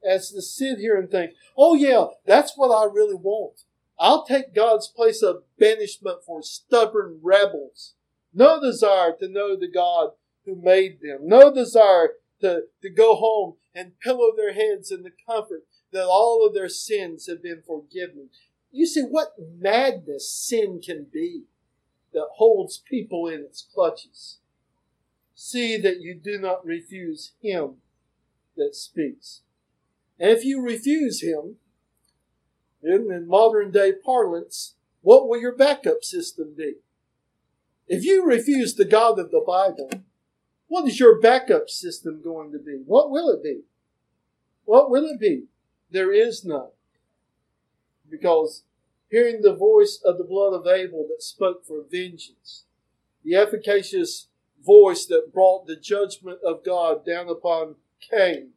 as 0.07 0.31
to 0.31 0.41
sit 0.41 0.79
here 0.79 0.97
and 0.97 1.09
think, 1.09 1.31
oh 1.57 1.75
yeah, 1.75 2.05
that's 2.25 2.53
what 2.55 2.69
I 2.69 2.85
really 2.91 3.15
want. 3.15 3.63
I'll 3.99 4.25
take 4.25 4.55
God's 4.55 4.87
place 4.87 5.21
of 5.21 5.43
banishment 5.59 6.19
for 6.25 6.41
stubborn 6.41 7.19
rebels. 7.21 7.95
No 8.33 8.61
desire 8.61 9.13
to 9.19 9.27
know 9.27 9.55
the 9.55 9.67
God 9.67 10.11
who 10.47 10.55
made 10.55 11.01
them. 11.01 11.19
No 11.27 11.53
desire 11.53 12.13
to, 12.41 12.61
to 12.81 12.89
go 12.89 13.15
home 13.15 13.55
and 13.75 13.99
pillow 13.99 14.31
their 14.35 14.53
heads 14.53 14.89
in 14.89 15.03
the 15.03 15.11
comfort 15.27 15.65
that 15.91 16.05
all 16.05 16.45
of 16.45 16.53
their 16.53 16.69
sins 16.69 17.27
have 17.27 17.43
been 17.43 17.61
forgiven. 17.65 18.29
You 18.71 18.87
see 18.87 19.01
what 19.01 19.35
madness 19.37 20.31
sin 20.31 20.81
can 20.83 21.05
be 21.11 21.43
that 22.13 22.29
holds 22.37 22.77
people 22.79 23.27
in 23.27 23.41
its 23.41 23.67
clutches. 23.73 24.39
see 25.35 25.77
that 25.77 25.99
you 25.99 26.15
do 26.15 26.39
not 26.39 26.65
refuse 26.65 27.33
him 27.41 27.75
that 28.55 28.75
speaks. 28.75 29.41
And 30.19 30.31
if 30.31 30.43
you 30.43 30.61
refuse 30.61 31.21
him, 31.21 31.57
in 32.81 33.27
modern 33.27 33.71
day 33.71 33.93
parlance, 34.03 34.75
what 35.01 35.27
will 35.27 35.39
your 35.39 35.55
backup 35.55 36.03
system 36.03 36.53
be? 36.57 36.75
If 37.87 38.03
you 38.03 38.25
refuse 38.25 38.75
the 38.75 38.85
God 38.85 39.19
of 39.19 39.31
the 39.31 39.43
Bible, 39.45 39.89
what 40.67 40.87
is 40.87 40.99
your 40.99 41.19
backup 41.19 41.69
system 41.69 42.21
going 42.21 42.51
to 42.51 42.59
be? 42.59 42.81
What 42.85 43.09
will 43.09 43.29
it 43.29 43.43
be? 43.43 43.61
What 44.65 44.89
will 44.89 45.05
it 45.05 45.19
be? 45.19 45.45
There 45.91 46.13
is 46.13 46.43
none. 46.43 46.71
Because 48.09 48.63
hearing 49.09 49.41
the 49.41 49.55
voice 49.55 49.99
of 50.03 50.17
the 50.17 50.23
blood 50.23 50.53
of 50.53 50.67
Abel 50.67 51.05
that 51.09 51.23
spoke 51.23 51.65
for 51.65 51.83
vengeance, 51.89 52.65
the 53.23 53.35
efficacious 53.35 54.27
voice 54.65 55.05
that 55.05 55.33
brought 55.33 55.67
the 55.67 55.75
judgment 55.75 56.39
of 56.45 56.65
God 56.65 57.05
down 57.05 57.29
upon 57.29 57.75
Cain, 58.01 58.49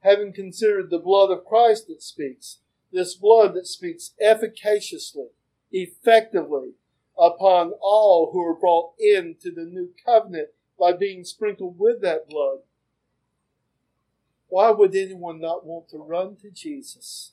having 0.00 0.32
considered 0.32 0.88
the 0.88 0.98
blood 0.98 1.30
of 1.30 1.44
Christ 1.44 1.88
that 1.88 2.02
speaks, 2.02 2.58
this 2.92 3.14
blood 3.14 3.54
that 3.54 3.66
speaks 3.66 4.12
efficaciously, 4.18 5.28
effectively 5.70 6.72
upon 7.18 7.72
all 7.82 8.30
who 8.32 8.42
are 8.42 8.58
brought 8.58 8.94
into 8.98 9.50
the 9.50 9.64
new 9.64 9.90
covenant 10.04 10.48
by 10.80 10.92
being 10.92 11.24
sprinkled 11.24 11.78
with 11.78 12.00
that 12.00 12.28
blood. 12.28 12.60
Why 14.48 14.70
would 14.70 14.96
anyone 14.96 15.40
not 15.40 15.64
want 15.64 15.88
to 15.90 15.98
run 15.98 16.36
to 16.36 16.50
Jesus? 16.50 17.32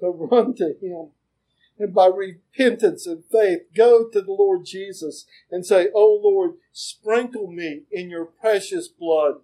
To 0.00 0.08
run 0.30 0.54
to 0.54 0.74
Him 0.80 1.10
and 1.78 1.94
by 1.94 2.06
repentance 2.06 3.06
and 3.06 3.24
faith, 3.30 3.60
go 3.74 4.08
to 4.08 4.20
the 4.20 4.32
Lord 4.32 4.64
Jesus 4.64 5.26
and 5.50 5.66
say, 5.66 5.88
Oh 5.94 6.20
Lord, 6.22 6.54
sprinkle 6.72 7.48
me 7.48 7.82
in 7.90 8.08
your 8.08 8.24
precious 8.24 8.88
blood. 8.88 9.36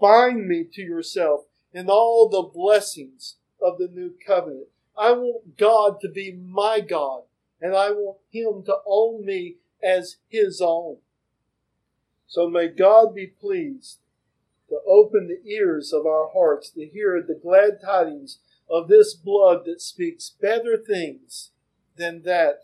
Bind 0.00 0.48
me 0.48 0.64
to 0.72 0.82
yourself 0.82 1.42
in 1.72 1.88
all 1.88 2.28
the 2.28 2.42
blessings 2.42 3.36
of 3.62 3.78
the 3.78 3.88
new 3.88 4.14
covenant. 4.26 4.66
I 4.98 5.12
want 5.12 5.56
God 5.56 6.00
to 6.00 6.08
be 6.08 6.32
my 6.32 6.80
God, 6.80 7.22
and 7.60 7.74
I 7.74 7.90
want 7.90 8.18
Him 8.30 8.64
to 8.64 8.78
own 8.86 9.24
me 9.24 9.56
as 9.82 10.16
His 10.28 10.60
own. 10.60 10.96
So 12.30 12.48
may 12.48 12.68
God 12.68 13.12
be 13.12 13.26
pleased 13.26 13.98
to 14.68 14.78
open 14.86 15.26
the 15.26 15.50
ears 15.50 15.92
of 15.92 16.06
our 16.06 16.30
hearts 16.32 16.70
to 16.70 16.86
hear 16.86 17.20
the 17.20 17.34
glad 17.34 17.80
tidings 17.84 18.38
of 18.70 18.86
this 18.86 19.14
blood 19.14 19.64
that 19.66 19.82
speaks 19.82 20.36
better 20.40 20.78
things 20.78 21.50
than 21.96 22.22
that 22.22 22.60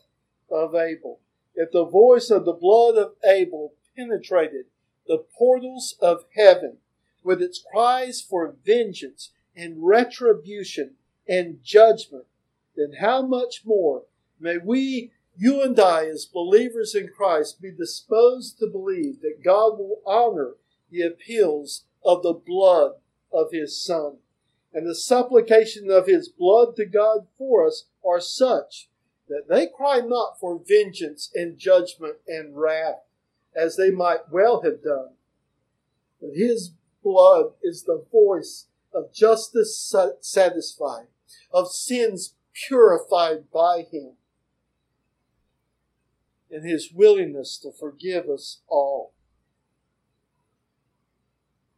of 0.49 0.77
Abel. 0.77 1.19
If 1.57 1.73
the 1.73 1.85
voice 1.85 2.31
of 2.31 2.45
the 2.45 2.53
blood 2.53 2.97
of 2.97 3.15
Abel 3.25 3.75
penetrated 3.97 4.67
the 5.09 5.25
portals 5.37 5.97
of 6.01 6.27
heaven 6.37 6.77
with 7.25 7.43
its 7.43 7.61
cries 7.61 8.21
for 8.21 8.55
vengeance 8.65 9.33
and 9.57 9.85
retribution 9.85 10.93
and 11.29 11.59
judgment, 11.65 12.27
then 12.77 12.93
how 13.01 13.27
much 13.27 13.63
more 13.65 14.05
may 14.39 14.59
we, 14.59 15.11
you 15.37 15.63
and 15.63 15.79
I, 15.79 16.07
as 16.07 16.27
believers 16.27 16.95
in 16.95 17.09
Christ, 17.09 17.61
be 17.61 17.71
disposed 17.71 18.59
to 18.59 18.67
believe 18.67 19.21
that 19.21 19.45
God 19.45 19.79
will 19.79 20.01
honor 20.07 20.55
the 20.91 21.03
appeals 21.03 21.85
of 22.05 22.23
the 22.23 22.33
blood 22.33 22.93
of 23.33 23.53
His 23.53 23.83
Son. 23.83 24.19
And 24.73 24.87
the 24.87 24.95
supplication 24.95 25.91
of 25.91 26.07
His 26.07 26.29
blood 26.29 26.77
to 26.77 26.87
God 26.87 27.27
for 27.39 27.67
us 27.67 27.87
are 28.05 28.21
such 28.21 28.89
that 29.29 29.49
they 29.49 29.67
cry 29.67 30.01
not 30.01 30.39
for 30.39 30.61
vengeance 30.67 31.31
and 31.35 31.59
judgment 31.59 32.17
and 32.29 32.57
wrath, 32.57 33.03
as 33.55 33.77
they 33.77 33.91
might 33.91 34.31
well 34.31 34.63
have 34.63 34.83
done. 34.83 35.11
But 36.21 36.31
his 36.35 36.73
blood 37.03 37.53
is 37.63 37.85
the 37.85 38.05
voice 38.11 38.67
of 38.95 39.13
justice 39.13 39.95
satisfied, 40.21 41.07
of 41.53 41.71
sins 41.71 42.35
purified 42.53 43.51
by 43.53 43.83
him, 43.91 44.13
and 46.51 46.65
his 46.65 46.93
willingness 46.93 47.59
to 47.59 47.73
forgive 47.73 48.29
us 48.29 48.61
all. 48.69 49.13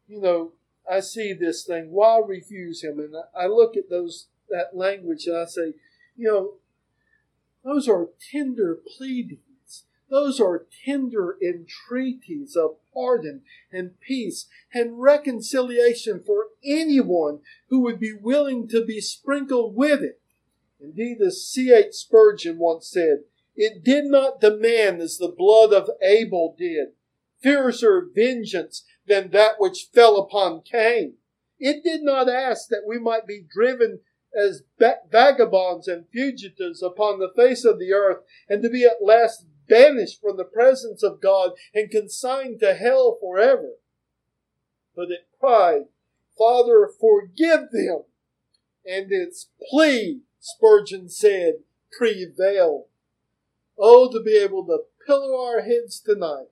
You 0.06 0.20
know, 0.20 0.52
I 0.90 1.00
see 1.00 1.32
this 1.32 1.64
thing, 1.64 1.90
why 1.90 2.20
refuse 2.26 2.82
him? 2.82 2.98
And 2.98 3.14
I 3.38 3.46
look 3.46 3.76
at 3.76 3.90
those 3.90 4.28
that 4.48 4.74
language 4.74 5.26
and 5.26 5.36
I 5.36 5.44
say, 5.44 5.74
you 6.16 6.28
know, 6.28 6.52
those 7.64 7.88
are 7.88 8.08
tender 8.32 8.78
pleadings. 8.96 9.42
Those 10.10 10.40
are 10.40 10.66
tender 10.86 11.36
entreaties 11.42 12.56
of 12.56 12.76
pardon 12.94 13.42
and 13.70 14.00
peace 14.00 14.46
and 14.72 15.00
reconciliation 15.00 16.22
for 16.24 16.46
anyone 16.64 17.40
who 17.68 17.80
would 17.80 18.00
be 18.00 18.14
willing 18.14 18.68
to 18.68 18.84
be 18.84 19.02
sprinkled 19.02 19.76
with 19.76 20.00
it. 20.00 20.20
Indeed, 20.80 21.20
as 21.20 21.46
C.H. 21.46 21.92
Spurgeon 21.92 22.58
once 22.58 22.88
said, 22.88 23.24
it 23.58 23.82
did 23.82 24.04
not 24.04 24.40
demand 24.40 25.02
as 25.02 25.18
the 25.18 25.34
blood 25.36 25.72
of 25.72 25.90
Abel 26.00 26.54
did, 26.56 26.90
fiercer 27.42 28.08
vengeance 28.14 28.84
than 29.04 29.30
that 29.32 29.54
which 29.58 29.88
fell 29.92 30.16
upon 30.16 30.62
Cain. 30.62 31.14
It 31.58 31.82
did 31.82 32.02
not 32.02 32.28
ask 32.28 32.68
that 32.68 32.86
we 32.86 33.00
might 33.00 33.26
be 33.26 33.44
driven 33.52 33.98
as 34.32 34.62
vagabonds 34.78 35.88
and 35.88 36.06
fugitives 36.12 36.84
upon 36.84 37.18
the 37.18 37.32
face 37.34 37.64
of 37.64 37.80
the 37.80 37.92
earth, 37.92 38.22
and 38.48 38.62
to 38.62 38.70
be 38.70 38.84
at 38.84 39.02
last 39.02 39.44
banished 39.68 40.20
from 40.20 40.36
the 40.36 40.44
presence 40.44 41.02
of 41.02 41.20
God 41.20 41.50
and 41.74 41.90
consigned 41.90 42.60
to 42.60 42.74
hell 42.74 43.18
forever. 43.20 43.72
But 44.94 45.10
it 45.10 45.26
cried, 45.40 45.86
Father, 46.38 46.88
forgive 47.00 47.72
them. 47.72 48.04
And 48.86 49.10
its 49.10 49.48
plea, 49.68 50.20
Spurgeon 50.38 51.08
said, 51.08 51.54
prevailed. 51.98 52.84
Oh, 53.78 54.10
to 54.10 54.20
be 54.22 54.36
able 54.36 54.64
to 54.66 54.80
pillow 55.06 55.44
our 55.44 55.62
heads 55.62 56.00
tonight 56.00 56.48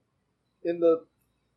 in 0.63 0.81
the 0.81 1.07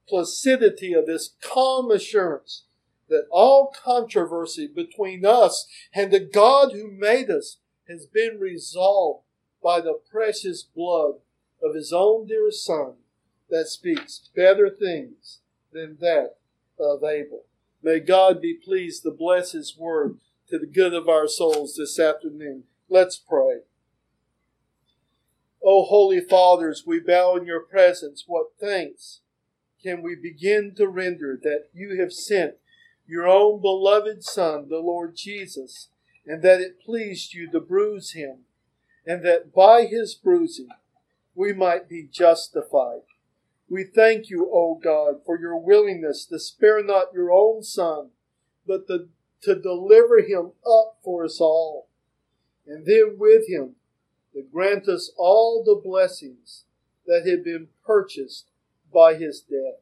placidity 0.08 0.94
of 0.94 1.06
this 1.06 1.36
calm 1.42 1.92
assurance 1.92 2.64
that 3.10 3.28
all 3.32 3.74
controversy 3.84 4.68
between 4.68 5.26
us 5.26 5.68
and 5.94 6.12
the 6.12 6.20
God 6.20 6.72
who 6.74 6.90
made 6.90 7.30
us 7.30 7.58
has 7.88 8.06
been 8.06 8.40
resolved 8.40 9.24
by 9.64 9.82
the 9.82 10.00
precious 10.12 10.64
blood 10.64 11.16
of 11.62 11.76
his 11.76 11.92
own 11.92 12.28
dear 12.28 12.52
Son 12.52 12.94
that 13.50 13.68
speaks 13.68 14.30
better 14.36 14.70
things 14.70 15.40
than 15.72 15.98
that 16.00 16.36
of 16.80 17.04
Abel. 17.04 17.44
May 17.82 18.00
God 18.00 18.42
be 18.42 18.54
pleased 18.54 19.04
to 19.04 19.12
bless 19.12 19.52
his 19.52 19.78
word 19.78 20.20
to 20.50 20.58
the 20.58 20.68
good 20.68 20.94
of 20.94 21.08
our 21.08 21.28
souls 21.28 21.76
this 21.76 22.00
afternoon. 22.00 22.64
Let's 22.90 23.18
pray. 23.18 23.62
O 25.62 25.84
Holy 25.84 26.22
Fathers, 26.22 26.84
we 26.86 27.00
bow 27.00 27.36
in 27.36 27.46
your 27.46 27.60
presence. 27.60 28.24
What 28.28 28.54
thanks 28.60 29.22
can 29.82 30.02
we 30.02 30.16
begin 30.16 30.74
to 30.76 30.88
render 30.88 31.38
that 31.42 31.66
you 31.74 32.00
have 32.00 32.14
sent 32.14 32.56
your 33.06 33.28
own 33.28 33.62
beloved 33.62 34.24
Son, 34.24 34.68
the 34.70 34.80
Lord 34.80 35.16
Jesus, 35.16 35.90
and 36.26 36.42
that 36.44 36.62
it 36.62 36.82
pleased 36.82 37.34
you 37.34 37.50
to 37.52 37.60
bruise 37.60 38.12
him, 38.12 38.40
and 39.06 39.26
that 39.26 39.54
by 39.54 39.86
his 39.86 40.16
bruising 40.16 40.70
we 41.36 41.54
might 41.54 41.90
be 41.90 42.08
justified. 42.10 43.02
We 43.70 43.84
thank 43.84 44.30
you, 44.30 44.50
O 44.52 44.80
God, 44.82 45.22
for 45.26 45.40
your 45.40 45.58
willingness 45.58 46.26
to 46.26 46.40
spare 46.40 46.84
not 46.84 47.14
your 47.14 47.32
own 47.32 47.64
Son, 47.64 48.10
but 48.66 48.88
to, 48.88 49.10
to 49.42 49.56
deliver 49.56 50.20
him 50.20 50.52
up 50.66 50.98
for 51.04 51.26
us 51.26 51.40
all, 51.42 51.88
and 52.68 52.86
then 52.86 53.16
with 53.18 53.48
him 53.48 53.76
to 54.40 54.48
grant 54.50 54.88
us 54.88 55.12
all 55.18 55.64
the 55.64 55.76
blessings 55.76 56.64
that 57.06 57.28
have 57.28 57.44
been 57.44 57.68
purchased 57.86 58.52
by 58.94 59.16
his 59.16 59.42
death. 59.42 59.82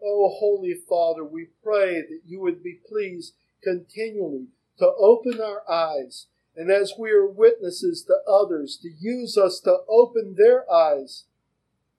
Oh, 0.00 0.28
Holy 0.38 0.74
Father, 0.74 1.24
we 1.24 1.48
pray 1.62 2.00
that 2.00 2.20
you 2.24 2.40
would 2.40 2.62
be 2.62 2.78
pleased 2.88 3.34
continually 3.62 4.46
to 4.78 4.86
open 4.86 5.40
our 5.40 5.68
eyes, 5.68 6.26
and 6.54 6.70
as 6.70 6.94
we 6.96 7.10
are 7.10 7.26
witnesses 7.26 8.04
to 8.04 8.14
others, 8.30 8.78
to 8.82 8.88
use 8.88 9.36
us 9.36 9.58
to 9.60 9.78
open 9.88 10.36
their 10.36 10.70
eyes 10.70 11.24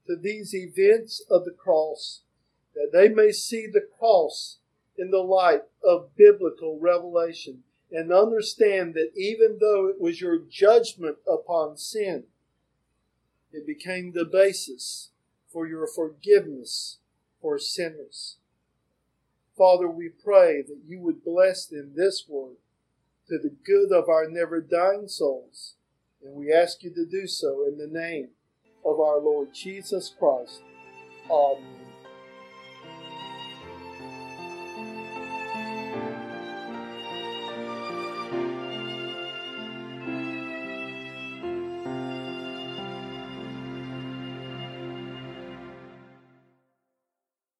to 0.07 0.15
these 0.15 0.55
events 0.55 1.25
of 1.29 1.43
the 1.43 1.51
cross, 1.51 2.21
that 2.73 2.91
they 2.93 3.09
may 3.09 3.31
see 3.31 3.67
the 3.67 3.85
cross 3.99 4.59
in 4.97 5.11
the 5.11 5.23
light 5.23 5.63
of 5.83 6.15
biblical 6.15 6.79
revelation 6.79 7.63
and 7.95 8.11
understand 8.11 8.93
that 8.93 9.11
even 9.15 9.57
though 9.61 9.87
it 9.87 10.01
was 10.01 10.19
your 10.19 10.37
judgment 10.37 11.15
upon 11.25 11.77
sin, 11.77 12.25
it 13.53 13.65
became 13.65 14.11
the 14.11 14.25
basis 14.25 15.11
for 15.51 15.65
your 15.65 15.87
forgiveness 15.87 16.97
for 17.41 17.57
sinners. 17.57 18.35
Father, 19.57 19.87
we 19.87 20.09
pray 20.09 20.61
that 20.61 20.81
you 20.85 20.99
would 20.99 21.23
bless 21.23 21.65
them 21.65 21.93
this 21.95 22.25
word 22.27 22.57
to 23.29 23.37
the 23.37 23.55
good 23.65 23.93
of 23.93 24.09
our 24.09 24.27
never 24.29 24.59
dying 24.59 25.07
souls. 25.07 25.75
And 26.21 26.35
we 26.35 26.51
ask 26.51 26.83
you 26.83 26.89
to 26.89 27.05
do 27.05 27.27
so 27.27 27.65
in 27.65 27.77
the 27.77 27.87
name 27.87 28.29
of 28.83 28.99
our 28.99 29.21
Lord 29.21 29.53
Jesus 29.53 30.13
Christ. 30.19 30.61
Amen. 31.31 31.84